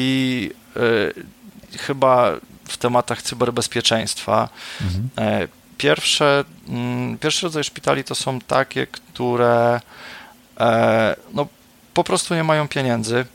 [1.80, 2.32] Chyba
[2.68, 4.50] w tematach cyberbezpieczeństwa.
[4.82, 5.10] Mhm.
[5.18, 9.82] E, pierwsze, mm, pierwszy rodzaj szpitali to są takie, które
[10.60, 11.48] e, no,
[11.94, 13.26] po prostu nie mają pieniędzy.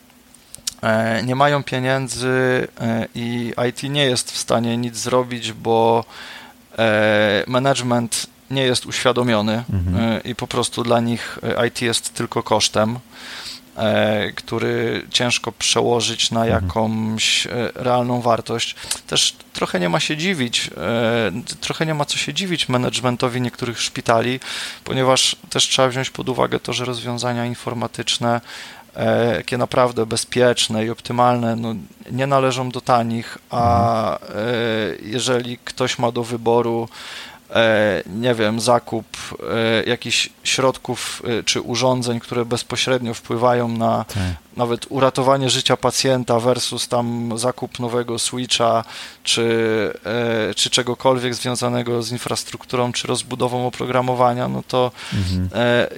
[0.82, 2.68] E, nie mają pieniędzy
[3.14, 6.04] i IT nie jest w stanie nic zrobić, bo
[7.46, 10.22] management nie jest uświadomiony mhm.
[10.22, 12.98] i po prostu dla nich IT jest tylko kosztem.
[13.76, 16.64] E, który ciężko przełożyć na mhm.
[16.64, 18.76] jakąś e, realną wartość.
[19.06, 23.80] Też trochę nie ma się dziwić, e, trochę nie ma co się dziwić managementowi niektórych
[23.80, 24.40] szpitali,
[24.84, 28.40] ponieważ też trzeba wziąć pod uwagę to, że rozwiązania informatyczne
[29.36, 31.74] jakie naprawdę bezpieczne i optymalne, no,
[32.10, 34.38] nie należą do tanich, a mhm.
[35.02, 37.29] jeżeli ktoś ma do wyboru E,
[38.06, 39.06] nie wiem, zakup
[39.50, 44.22] e, jakichś środków e, czy urządzeń, które bezpośrednio wpływają na tak.
[44.56, 48.84] nawet uratowanie życia pacjenta versus tam zakup nowego switcha
[49.24, 49.50] czy,
[50.56, 55.48] czy czegokolwiek związanego z infrastrukturą czy rozbudową oprogramowania, no to mhm.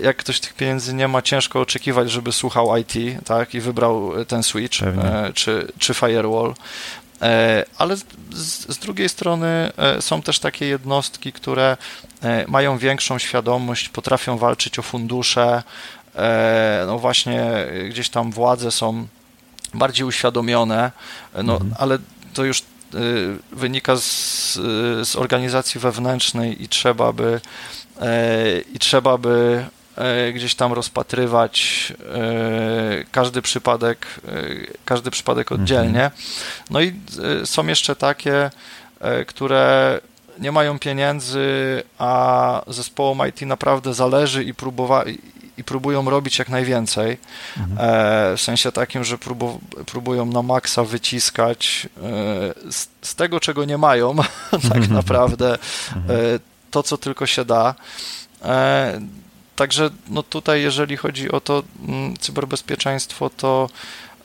[0.02, 4.42] jak ktoś tych pieniędzy nie ma, ciężko oczekiwać, żeby słuchał IT, tak, i wybrał ten
[4.42, 4.78] switch
[5.34, 6.54] czy, czy firewall.
[7.22, 8.04] E, ale z,
[8.68, 11.76] z, drugiej strony e, są też takie jednostki, które
[12.22, 15.62] e, mają większą świadomość, potrafią walczyć o fundusze.
[16.86, 17.50] No właśnie,
[17.88, 19.06] gdzieś tam władze są
[19.74, 20.92] bardziej uświadomione,
[21.42, 21.74] no, mhm.
[21.78, 21.98] ale
[22.34, 22.62] to już
[23.52, 24.52] wynika z,
[25.08, 27.40] z organizacji wewnętrznej i trzeba by
[28.74, 29.64] i trzeba by
[30.34, 34.32] gdzieś tam rozpatrywać e, każdy przypadek, e,
[34.84, 35.60] każdy przypadek mhm.
[35.60, 36.10] oddzielnie.
[36.70, 36.94] No i
[37.44, 38.50] są jeszcze takie,
[39.26, 40.00] które
[40.38, 45.18] nie mają pieniędzy, a zespołom IT naprawdę zależy i, próbowa-
[45.58, 47.18] i próbują robić jak najwięcej.
[47.58, 47.78] Mhm.
[48.36, 51.88] w sensie takim, że próbu- próbują na maksa wyciskać
[52.70, 54.16] z, z, tego, czego nie mają,
[54.50, 54.92] tak mhm.
[54.92, 55.58] naprawdę,
[55.96, 56.38] mhm.
[56.70, 57.74] to, co tylko się da.
[59.62, 63.68] Także no tutaj, jeżeli chodzi o to mm, cyberbezpieczeństwo, to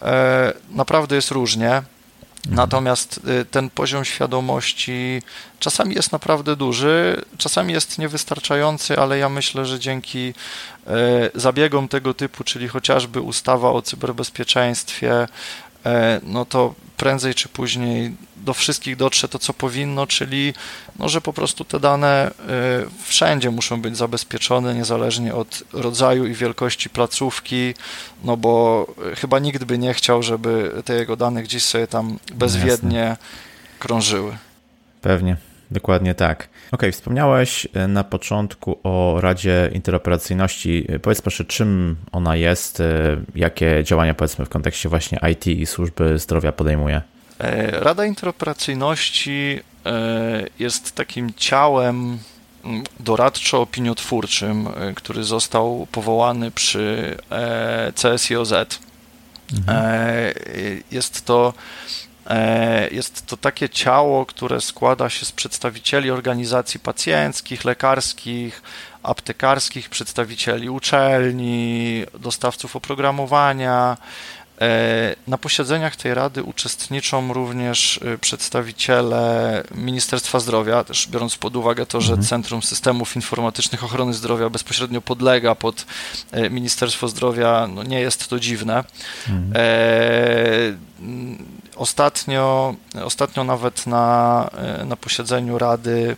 [0.02, 1.82] e, naprawdę jest różnie.
[2.50, 3.22] Natomiast
[3.52, 5.22] ten poziom świadomości
[5.60, 10.34] czasami jest naprawdę duży, czasami jest niewystarczający, ale ja myślę, że dzięki
[11.36, 15.28] zabiegom tego typu, czyli chociażby ustawa o cyberbezpieczeństwie,
[16.24, 20.54] no to prędzej czy później do wszystkich dotrze to, co powinno, czyli
[21.00, 22.34] no, że po prostu te dane y,
[23.04, 27.74] wszędzie muszą być zabezpieczone, niezależnie od rodzaju i wielkości placówki,
[28.24, 33.00] no bo chyba nikt by nie chciał, żeby te jego dane gdzieś sobie tam bezwiednie
[33.00, 33.18] Jasne.
[33.80, 34.38] krążyły.
[35.02, 35.38] Pewnie.
[35.72, 36.50] Dokładnie tak.
[36.72, 40.88] Ok, wspomniałeś y, na początku o Radzie Interoperacyjności.
[41.02, 42.84] Powiedz proszę, czym ona jest, y,
[43.36, 47.02] jakie działania powiedzmy w kontekście właśnie IT i służby zdrowia podejmuje?
[47.40, 52.18] E, Rada Interoperacyjności e, jest takim ciałem
[52.66, 57.18] mm, doradczo-opiniotwórczym, e, który został powołany przy
[57.96, 58.54] CSIOZ.
[59.54, 60.34] Mhm.
[60.92, 61.54] Jest to
[62.92, 68.62] jest to takie ciało, które składa się z przedstawicieli organizacji pacjenckich, lekarskich,
[69.04, 73.98] aptekarskich, przedstawicieli uczelni, dostawców oprogramowania,
[74.62, 81.86] E, na posiedzeniach tej rady uczestniczą również e, przedstawiciele Ministerstwa Zdrowia, też biorąc pod uwagę
[81.86, 82.28] to, że mhm.
[82.28, 85.86] Centrum Systemów Informatycznych Ochrony Zdrowia bezpośrednio podlega pod
[86.32, 88.84] e, Ministerstwo Zdrowia, no nie jest to dziwne.
[91.78, 94.50] Ostatnio, ostatnio nawet na,
[94.86, 96.18] na posiedzeniu Rady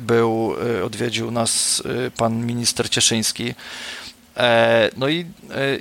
[0.00, 0.54] był,
[0.84, 1.82] odwiedził nas
[2.16, 3.54] pan minister Cieszyński,
[4.40, 5.24] E, no i e,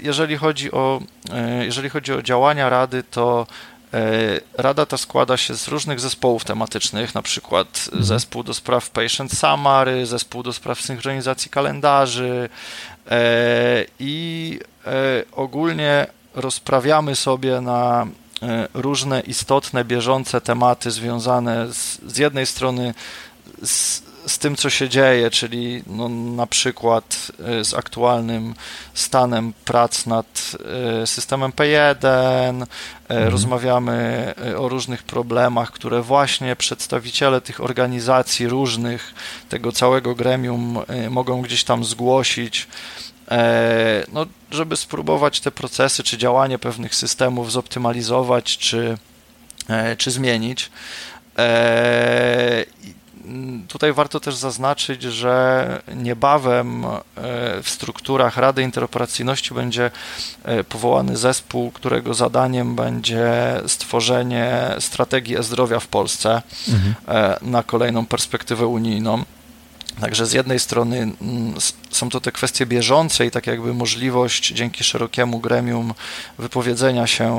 [0.02, 1.02] jeżeli chodzi o,
[1.32, 3.48] e, jeżeli chodzi o działania Rady, to
[4.54, 8.04] Rada ta składa się z różnych zespołów tematycznych, na przykład mhm.
[8.04, 12.50] zespół do spraw patient summary, zespół do spraw synchronizacji kalendarzy
[14.00, 14.60] i
[15.32, 16.08] ogólnie
[16.42, 18.08] rozprawiamy sobie na
[18.74, 22.94] różne istotne, bieżące tematy związane z, z jednej strony
[23.64, 27.32] z z tym, co się dzieje, czyli no, na przykład
[27.62, 28.56] y, z aktualnym
[28.94, 30.56] stanem prac nad
[31.04, 32.06] y, systemem P1,
[32.62, 32.66] y,
[33.10, 33.32] mhm.
[33.32, 39.14] rozmawiamy o różnych problemach, które właśnie przedstawiciele tych organizacji różnych,
[39.50, 40.80] tego całego gremium
[41.10, 42.68] mogą gdzieś tam zgłosić.
[43.30, 48.98] E, no, żeby spróbować te procesy czy działanie pewnych systemów zoptymalizować czy,
[49.70, 50.72] e, czy zmienić.
[51.38, 52.66] E,
[53.68, 56.86] Tutaj warto też zaznaczyć, że niebawem
[57.64, 59.92] w strukturach Rady Interoperacyjności będzie
[60.70, 63.32] powołany zespół, którego zadaniem będzie
[63.68, 66.96] stworzenie strategii e-zdrowia w Polsce mhm.
[67.42, 69.24] Na kolejną perspektywę unijną.
[70.02, 71.54] Także z jednej strony mm,
[71.90, 75.94] są to te kwestie bieżące i tak jakby możliwość dzięki szerokiemu gremium
[76.38, 77.30] wypowiedzenia się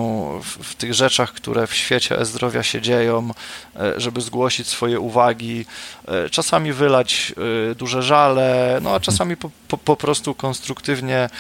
[0.43, 3.31] w, w tych rzeczach, które w świecie e-zdrowia się dzieją,
[3.77, 5.65] e, żeby zgłosić swoje uwagi,
[6.09, 7.33] e, czasami wylać
[7.71, 11.31] e, duże żale, no a czasami po, po, po prostu konstruktywnie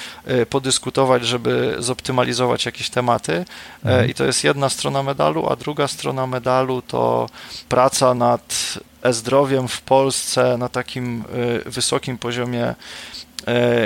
[0.50, 3.44] podyskutować, żeby zoptymalizować jakieś tematy.
[3.84, 4.10] Mhm.
[4.10, 7.28] I to jest jedna strona medalu, a druga strona medalu to
[7.68, 11.24] praca nad e-zdrowiem w Polsce na takim
[11.66, 12.74] y, wysokim poziomie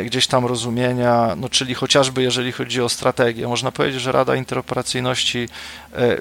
[0.01, 3.49] y, gdzieś tam rozumienia, no czyli chociażby jeżeli chodzi o strategię.
[3.49, 5.49] Można powiedzieć, że Rada Interoperacyjności y,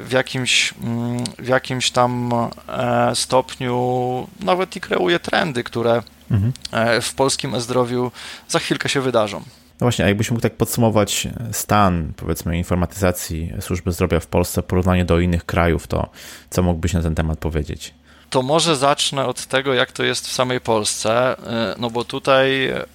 [0.04, 2.34] w jakimś, mm, w jakimś tam
[2.68, 6.54] e, stopniu nawet i kreuje trendy, które mhm.
[6.72, 8.12] E, w polskim e-zdrowiu
[8.48, 9.44] za chwilkę się wydarzą.
[9.84, 14.66] No właśnie, a jakbyś mógł tak podsumować stan, powiedzmy, informatyzacji służby zdrowia w Polsce w
[14.66, 16.10] porównaniu do innych krajów, to
[16.50, 17.94] co mógłbyś na ten temat powiedzieć?
[18.34, 22.68] To może zacznę od tego, jak to jest w samej Polsce, e, no bo tutaj
[22.68, 22.86] e,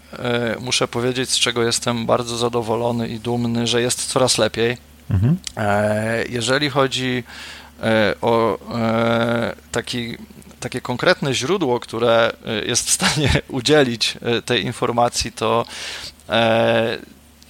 [0.61, 4.77] muszę powiedzieć, z czego jestem bardzo zadowolony i dumny, że jest coraz lepiej.
[5.11, 5.37] Mhm.
[5.57, 7.25] E, jeżeli chodzi
[8.21, 8.59] o
[9.73, 10.17] taki,
[10.61, 12.33] takie konkretne źródło, które
[12.67, 15.65] jest w stanie udzielić tej informacji, to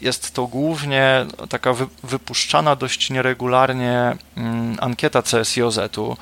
[0.01, 6.17] jest to głównie taka wypuszczana dość nieregularnie mm, ankieta CSIOZ-u,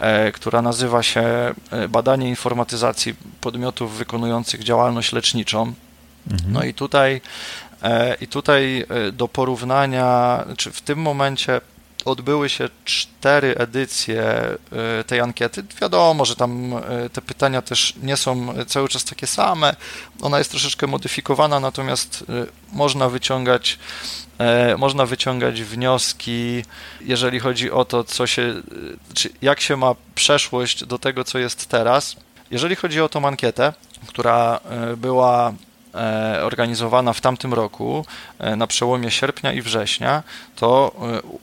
[0.00, 5.72] E, która nazywa się e, Badanie informatyzacji podmiotów wykonujących działalność leczniczą.
[6.30, 6.52] Mhm.
[6.52, 7.20] No i tutaj,
[7.82, 11.60] e, i tutaj do porównania, czy w tym momencie
[12.06, 14.40] odbyły się cztery edycje
[15.06, 15.64] tej ankiety.
[15.80, 16.74] Wiadomo, że tam
[17.12, 19.76] te pytania też nie są cały czas takie same.
[20.22, 22.24] Ona jest troszeczkę modyfikowana, natomiast
[22.72, 23.78] można wyciągać
[24.38, 26.64] E, można wyciągać wnioski,
[27.00, 28.62] jeżeli chodzi o to, co się,
[29.42, 32.16] jak się ma przeszłość do tego, co jest teraz.
[32.50, 33.72] Jeżeli chodzi o tą ankietę,
[34.06, 34.60] która
[34.96, 35.52] była
[36.42, 38.06] organizowana w tamtym roku,
[38.56, 40.22] na przełomie sierpnia i września,
[40.56, 40.92] to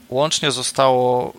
[0.08, 1.32] łącznie zostało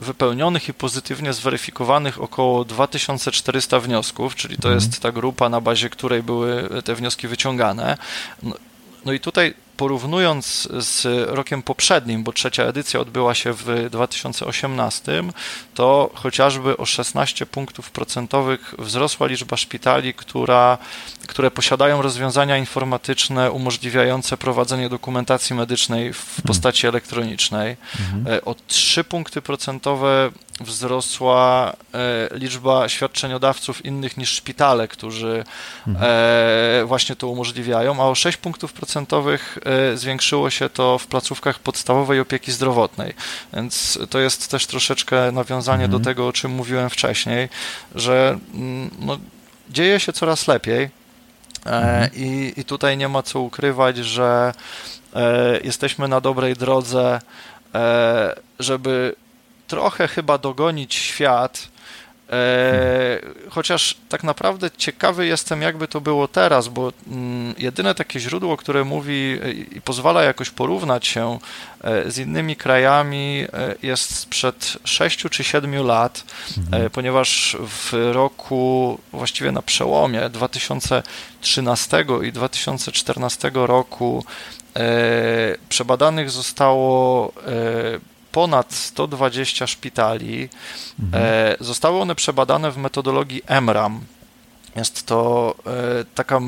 [0.00, 4.74] wypełnionych i pozytywnie zweryfikowanych około 2400 wniosków, czyli to mhm.
[4.74, 7.96] jest ta grupa, na bazie której były te wnioski wyciągane.
[8.42, 8.54] No,
[9.04, 15.22] no i tutaj porównując z rokiem poprzednim, bo trzecia edycja odbyła się w 2018,
[15.74, 20.78] to chociażby o 16 punktów procentowych wzrosła liczba szpitali, która,
[21.26, 26.46] które posiadają rozwiązania informatyczne umożliwiające prowadzenie dokumentacji medycznej w mhm.
[26.46, 27.76] postaci elektronicznej.
[28.00, 28.34] Mhm.
[28.36, 35.44] E, o 3 punkty procentowe wzrosła e, liczba świadczeniodawców innych niż szpitale, którzy
[35.86, 36.06] mhm.
[36.10, 41.58] E, właśnie to umożliwiają, a o 6 punktów procentowych e, zwiększyło się to w placówkach
[41.58, 43.14] podstawowej opieki zdrowotnej.
[43.52, 46.02] Więc to jest też troszeczkę nawiązanie mhm.
[46.02, 47.48] do tego, o czym mówiłem wcześniej,
[47.94, 49.18] że mm, no,
[49.70, 50.90] dzieje się coraz lepiej
[51.64, 52.10] mhm.
[52.14, 54.52] i, i tutaj nie ma co ukrywać, że
[55.64, 57.20] jesteśmy na dobrej drodze,
[58.58, 59.14] żeby
[59.70, 61.68] trochę chyba dogonić świat.
[62.32, 68.56] E, chociaż tak naprawdę ciekawy jestem, jakby to było teraz, bo mm, jedyne takie źródło,
[68.56, 69.38] które mówi
[69.76, 71.38] i pozwala jakoś porównać się
[71.84, 76.24] e, z innymi krajami, e, jest sprzed 6 czy 7 lat,
[76.58, 76.90] mhm.
[76.90, 84.24] ponieważ w roku, właściwie na przełomie 2013 i 2014 roku
[85.68, 87.32] przebadanych zostało
[88.32, 90.48] ponad 120 szpitali.
[91.00, 91.24] Mhm.
[91.24, 94.00] E, zostały one przebadane w metodologii MRAM.
[94.76, 96.40] Jest to e, taka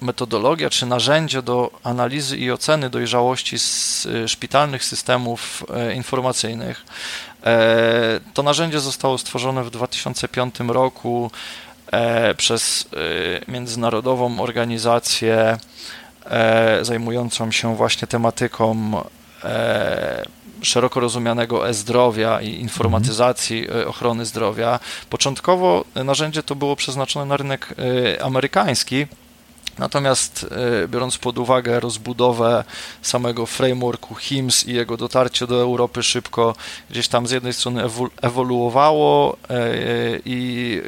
[0.00, 5.64] metodologia czy narzędzie do analizy i oceny dojrzałości z e, szpitalnych systemów
[5.94, 6.84] informacyjnych.
[8.34, 11.30] To narzędzie zostało stworzone w 2005 roku
[12.36, 12.88] przez
[13.48, 15.58] międzynarodową organizację
[16.82, 18.92] zajmującą się właśnie tematyką
[20.64, 23.88] szeroko rozumianego e-zdrowia i informatyzacji mhm.
[23.88, 24.80] ochrony zdrowia.
[25.10, 27.74] Początkowo narzędzie to było przeznaczone na rynek
[28.18, 29.06] e, amerykański,
[29.78, 30.46] Natomiast
[30.88, 32.64] biorąc pod uwagę rozbudowę
[33.02, 36.54] samego frameworku HIMSS i jego dotarcie do Europy szybko,
[36.90, 37.82] gdzieś tam z jednej strony
[38.22, 39.36] ewoluowało,
[40.24, 40.80] i,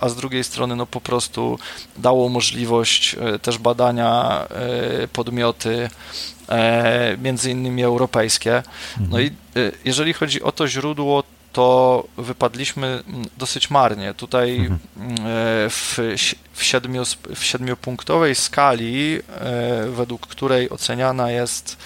[0.00, 1.58] a z drugiej strony no po prostu
[1.96, 4.40] dało możliwość też badania
[5.12, 6.33] podmioty E,
[7.18, 8.62] między innymi europejskie.
[9.10, 9.32] No i e,
[9.84, 13.02] jeżeli chodzi o to źródło, to wypadliśmy
[13.38, 14.14] dosyć marnie.
[14.14, 14.78] Tutaj mhm.
[15.26, 15.98] e, w,
[16.52, 17.02] w, siedmiu,
[17.34, 19.18] w siedmiopunktowej skali,
[19.90, 21.76] według której oceniana jest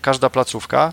[0.00, 0.92] każda placówka,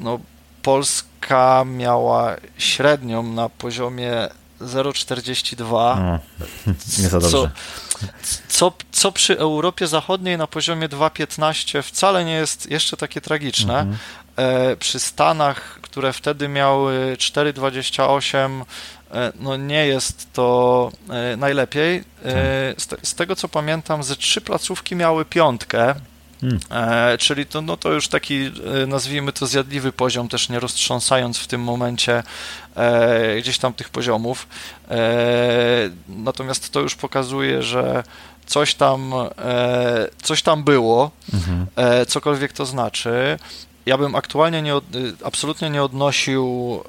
[0.00, 0.20] no,
[0.62, 4.28] Polska miała średnią na poziomie
[4.60, 5.62] 0,42.
[6.00, 6.18] No,
[7.02, 7.30] nie za dobrze.
[7.30, 7.50] Co,
[8.48, 13.78] co, co przy Europie Zachodniej na poziomie 2,15 wcale nie jest jeszcze takie tragiczne.
[13.78, 13.98] Mhm.
[14.36, 18.64] E, przy Stanach, które wtedy miały 4,28,
[19.10, 21.96] e, no nie jest to e, najlepiej.
[21.96, 22.02] E,
[22.78, 25.94] z, te, z, tego co pamiętam, ze trzy placówki miały piątkę.
[26.40, 26.60] Hmm.
[26.70, 28.50] E, czyli to, no to już taki,
[28.86, 32.22] nazwijmy to, zjadliwy poziom, też nie roztrząsając w tym momencie
[32.76, 34.46] e, gdzieś tam tych poziomów.
[34.90, 34.98] E,
[36.08, 38.04] natomiast to już pokazuje, że
[38.46, 41.66] coś tam, e, coś tam było, mhm.
[42.06, 43.38] Cokolwiek to znaczy
[43.86, 44.72] ja bym aktualnie nie,
[45.24, 46.80] absolutnie nie odnosił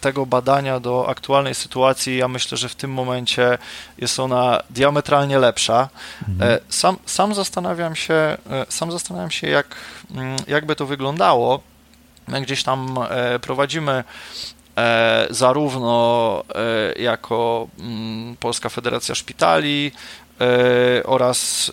[0.00, 2.16] tego badania do aktualnej sytuacji.
[2.16, 3.58] Ja myślę, że w tym momencie
[3.98, 5.88] jest ona diametralnie lepsza.
[6.28, 6.60] Mhm.
[6.68, 8.36] Sam, sam zastanawiam się,
[8.68, 9.76] sam zastanawiam się, jak,
[10.10, 11.60] mm, jakby to wyglądało.
[12.28, 12.98] My gdzieś tam
[13.40, 14.04] prowadzimy
[15.30, 16.42] zarówno
[16.96, 19.92] jako mm, Polska Federacja Szpitali,
[20.40, 21.70] E, oraz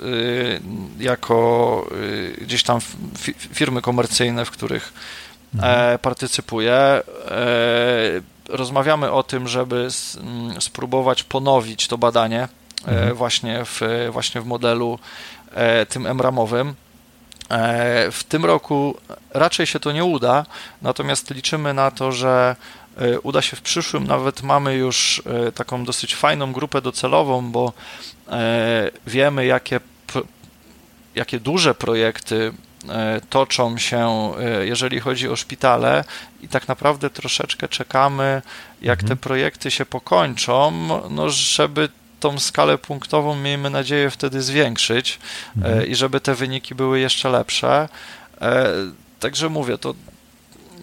[1.00, 1.88] e, jako
[2.40, 2.80] e, gdzieś tam
[3.54, 4.94] firmy komercyjne, w których
[5.56, 6.00] mhm.
[6.00, 7.02] partycypuję.
[8.50, 9.88] Rozmawiamy o tym, żeby
[10.60, 12.48] spróbować ponowić to badanie
[12.88, 13.16] mhm.
[13.16, 13.82] właśnie, w,
[14.12, 15.00] właśnie w modelu
[15.90, 16.76] tym MRAMowym.
[18.12, 18.98] W tym roku
[19.34, 20.46] raczej się to nie uda,
[20.82, 22.56] natomiast liczymy na to, że
[23.24, 24.08] uda się w przyszłym.
[24.08, 25.24] Nawet mamy już
[25.56, 27.74] taką dosyć fajną grupę docelową, bo
[28.30, 29.80] E, wiemy, jakie,
[31.16, 32.54] jakie duże projekty
[32.90, 36.04] e, toczą się, e, jeżeli chodzi o szpitale,
[36.42, 38.42] i tak naprawdę troszeczkę czekamy,
[38.82, 39.10] jak mhm.
[39.18, 40.72] te projekty się pokończą,
[41.10, 41.90] no, żeby
[42.20, 45.20] tą skalę punktową, miejmy nadzieję, wtedy zwiększyć
[45.58, 45.88] mhm.
[45.88, 47.90] i żeby te wyniki były jeszcze lepsze.
[49.20, 49.94] Także mówię, to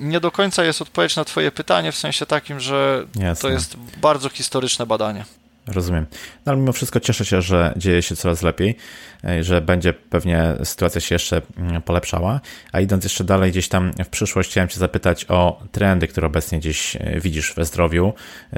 [0.01, 3.49] nie do końca jest odpowiedź na Twoje pytanie, w sensie takim, że Jasne.
[3.49, 5.25] to jest bardzo historyczne badanie.
[5.67, 6.07] Rozumiem.
[6.47, 8.77] No ale mimo wszystko cieszę się, że dzieje się coraz lepiej,
[9.25, 12.41] e, że będzie pewnie sytuacja się jeszcze mm, polepszała.
[12.73, 16.59] A idąc jeszcze dalej, gdzieś tam w przyszłość chciałem Cię zapytać o trendy, które obecnie
[16.59, 18.13] gdzieś e, widzisz we zdrowiu.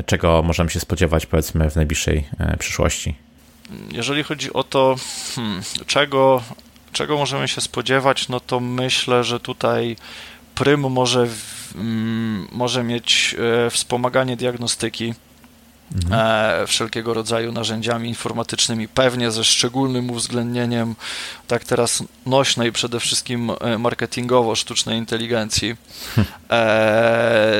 [0.06, 2.28] Czego możemy się spodziewać, powiedzmy, w najbliższej
[2.58, 3.14] przyszłości?
[3.92, 4.96] Jeżeli chodzi o to,
[5.34, 6.42] hmm, czego,
[6.92, 9.96] czego możemy się spodziewać, no to myślę, że tutaj
[10.54, 11.28] Prym może,
[11.74, 13.36] mm, może mieć
[13.66, 15.14] e, wspomaganie diagnostyki
[15.94, 16.12] mhm.
[16.62, 20.94] E, wszelkiego rodzaju narzędziami informatycznymi, pewnie ze szczególnym uwzględnieniem
[21.46, 25.76] tak teraz nośnej przede wszystkim e, marketingowo sztucznej inteligencji.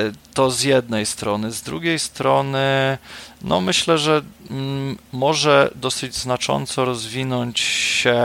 [0.04, 0.14] Hm.
[0.34, 1.52] To z jednej strony.
[1.52, 2.98] Z drugiej strony
[3.44, 8.18] no myślę, że mm, może dosyć znacząco rozwinąć się,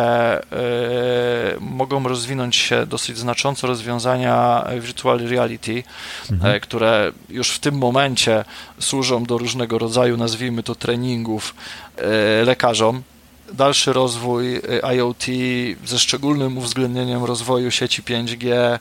[1.55, 5.83] y, mogą rozwinąć się dosyć znacząco rozwiązania virtual reality,
[6.31, 6.55] mhm.
[6.55, 8.45] y, które już w tym momencie
[8.79, 11.55] służą do różnego rodzaju, nazwijmy to, treningów
[12.45, 13.03] lekarzom
[13.53, 14.61] dalszy rozwój
[14.95, 15.25] IoT
[15.85, 18.79] ze szczególnym uwzględnieniem rozwoju sieci 5G,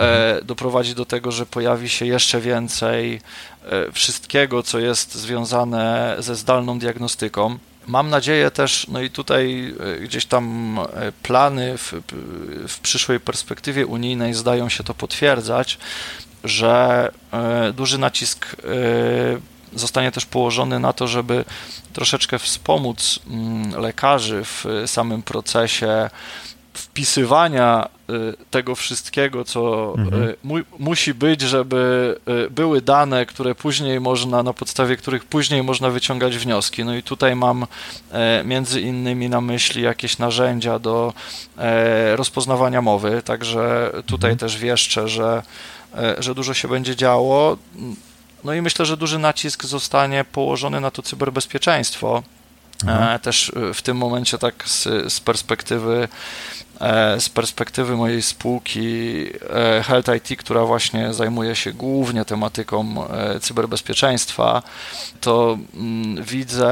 [0.00, 3.20] E, doprowadzi do tego, że pojawi się jeszcze więcej
[3.64, 7.58] e, wszystkiego, co jest związane ze zdalną diagnostyką.
[7.86, 10.78] Mam nadzieję też, no i tutaj e, gdzieś tam
[11.22, 11.94] plany w,
[12.68, 15.78] w przyszłej perspektywie unijnej zdają się to potwierdzać,
[16.44, 17.08] że
[17.74, 18.56] duży nacisk
[19.74, 21.44] zostanie też położony na to, żeby
[21.92, 26.10] troszeczkę wspomóc mm, lekarzy w samym procesie
[26.74, 30.34] wpisywania y, tego wszystkiego, co y, mhm.
[30.42, 32.16] mu, musi być, żeby
[32.46, 36.84] y, były dane, które później można, na podstawie których później można wyciągać wnioski.
[36.84, 37.66] No i tutaj mam
[38.44, 41.12] między innymi na myśli jakieś narzędzia do
[42.14, 44.38] rozpoznawania mowy, także tutaj mhm.
[44.38, 45.42] też wieszczę, że,
[46.18, 47.56] że dużo się będzie działo.
[48.44, 52.22] No i myślę, że duży nacisk zostanie położony na to cyberbezpieczeństwo.
[52.84, 53.20] Mhm.
[53.20, 56.08] Też w tym momencie tak z, z perspektywy
[56.80, 63.40] E, z perspektywy mojej spółki e, Health IT, która właśnie zajmuje się głównie tematyką e,
[63.40, 64.62] cyberbezpieczeństwa,
[65.20, 66.70] to mm, widzę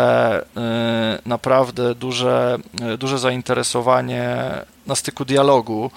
[1.27, 2.59] naprawdę duże,
[2.99, 4.37] duże zainteresowanie
[4.87, 5.91] na styku dialogu,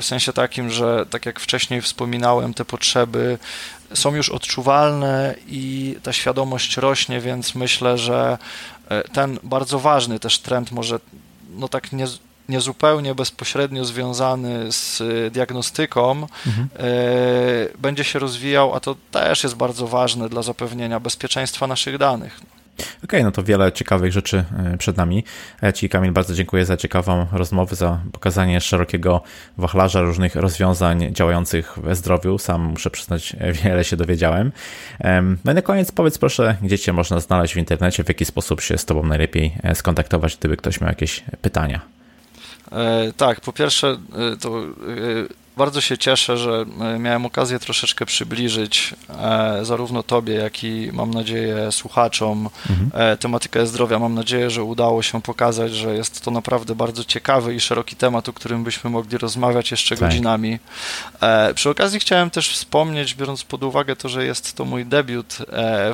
[0.00, 3.38] w sensie takim, że tak jak wcześniej wspominałem, te potrzeby
[3.94, 8.38] są już odczuwalne i ta świadomość rośnie, więc myślę, że
[9.12, 11.00] ten bardzo ważny też trend może
[11.56, 12.06] no tak nie,
[12.48, 16.10] niezupełnie bezpośrednio związany z y, diagnostyką,
[16.46, 16.68] mhm.
[16.78, 22.40] E, będzie się rozwijał, a to też jest bardzo ważne dla zapewnienia bezpieczeństwa naszych danych.
[23.04, 25.24] Okay, no to wiele ciekawych rzeczy e, przed nami.
[25.62, 29.22] Ja Ci, Kamil, bardzo dziękuję za ciekawą rozmowę, za pokazanie szerokiego
[29.58, 32.38] wachlarza różnych rozwiązań działających we zdrowiu.
[32.38, 34.52] Sam muszę przyznać, wiele się dowiedziałem.
[35.44, 38.60] No i na koniec powiedz proszę, gdzie Cię można znaleźć w internecie, w jaki sposób
[38.60, 41.80] się z Tobą najlepiej e, skontaktować, gdyby ktoś miał jakieś pytania.
[42.72, 43.96] E, tak, po pierwsze,
[44.32, 46.64] e, to e, bardzo się cieszę, że
[46.98, 48.94] miałem okazję troszeczkę przybliżyć
[49.62, 53.18] zarówno Tobie, jak i mam nadzieję słuchaczom mhm.
[53.18, 53.98] tematykę zdrowia.
[53.98, 58.28] Mam nadzieję, że udało się pokazać, że jest to naprawdę bardzo ciekawy i szeroki temat,
[58.28, 60.08] o którym byśmy mogli rozmawiać jeszcze tak.
[60.08, 60.58] godzinami.
[61.54, 65.38] Przy okazji chciałem też wspomnieć, biorąc pod uwagę to, że jest to mój debiut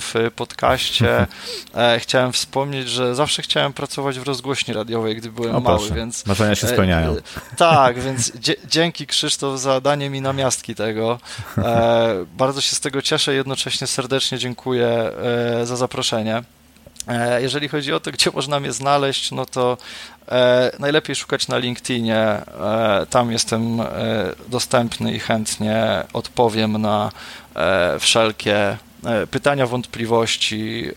[0.01, 1.27] w podcaście,
[1.99, 6.27] chciałem wspomnieć, że zawsze chciałem pracować w rozgłośni radiowej, gdy byłem o, mały, więc...
[6.27, 7.17] Marzenia się spełniają.
[7.57, 8.33] Tak, więc
[8.69, 11.19] dzięki Krzysztof za danie mi namiastki tego.
[11.59, 16.43] E, bardzo się z tego cieszę, jednocześnie serdecznie dziękuję e, za zaproszenie.
[17.09, 19.77] E, jeżeli chodzi o to, gdzie można mnie znaleźć, no to
[20.79, 22.43] najlepiej szukać na LinkedInie.
[23.11, 23.83] Tam jestem
[24.49, 27.13] dostępny i chętnie odpowiem na
[28.01, 28.77] wszelkie
[29.31, 30.91] pytania, wątpliwości.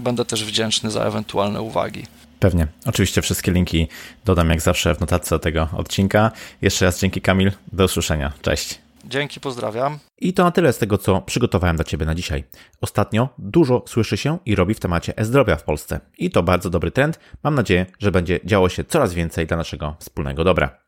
[0.00, 2.06] Będę też wdzięczny za ewentualne uwagi.
[2.40, 2.66] Pewnie.
[2.86, 3.88] Oczywiście wszystkie linki
[4.24, 6.30] dodam jak zawsze w notatce tego odcinka.
[6.62, 7.52] Jeszcze raz dzięki Kamil.
[7.72, 8.32] Do usłyszenia.
[8.42, 8.84] Cześć.
[9.04, 9.98] Dzięki, pozdrawiam.
[10.18, 12.44] I to na tyle z tego, co przygotowałem dla Ciebie na dzisiaj.
[12.80, 16.00] Ostatnio dużo słyszy się i robi w temacie e-zdrowia w Polsce.
[16.18, 17.18] I to bardzo dobry trend.
[17.42, 20.83] Mam nadzieję, że będzie działo się coraz więcej dla naszego wspólnego dobra.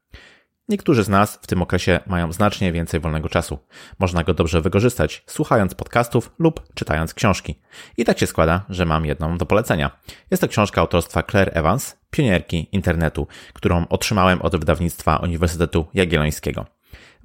[0.68, 3.59] Niektórzy z nas w tym okresie mają znacznie więcej wolnego czasu.
[3.98, 7.60] Można go dobrze wykorzystać, słuchając podcastów lub czytając książki.
[7.97, 9.90] I tak się składa, że mam jedną do polecenia.
[10.30, 16.66] Jest to książka autorstwa Claire Evans, pionierki internetu, którą otrzymałem od wydawnictwa Uniwersytetu Jagiellońskiego.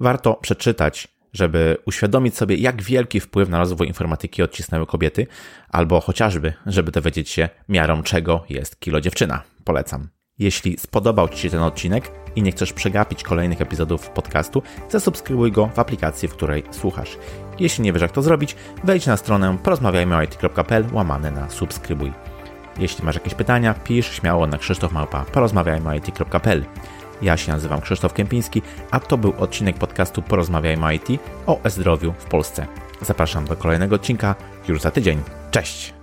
[0.00, 5.26] Warto przeczytać, żeby uświadomić sobie, jak wielki wpływ na rozwój informatyki odcisnęły kobiety,
[5.68, 9.42] albo chociażby, żeby dowiedzieć się, miarą czego jest kilo dziewczyna.
[9.64, 10.21] Polecam.
[10.42, 15.66] Jeśli spodobał Ci się ten odcinek i nie chcesz przegapić kolejnych epizodów podcastu, zasubskrybuj go
[15.74, 17.18] w aplikacji, w której słuchasz.
[17.58, 22.12] Jeśli nie wiesz jak to zrobić, wejdź na stronę porozmawiajmyit.pl łamane na subskrybuj.
[22.78, 25.24] Jeśli masz jakieś pytania, pisz śmiało na Krzysztof Małpa
[27.22, 31.08] Ja się nazywam Krzysztof Kępiński, a to był odcinek podcastu Porozmawiajmy IT
[31.46, 32.66] o e-zdrowiu w Polsce.
[33.02, 34.34] Zapraszam do kolejnego odcinka
[34.68, 35.22] już za tydzień.
[35.50, 36.01] Cześć!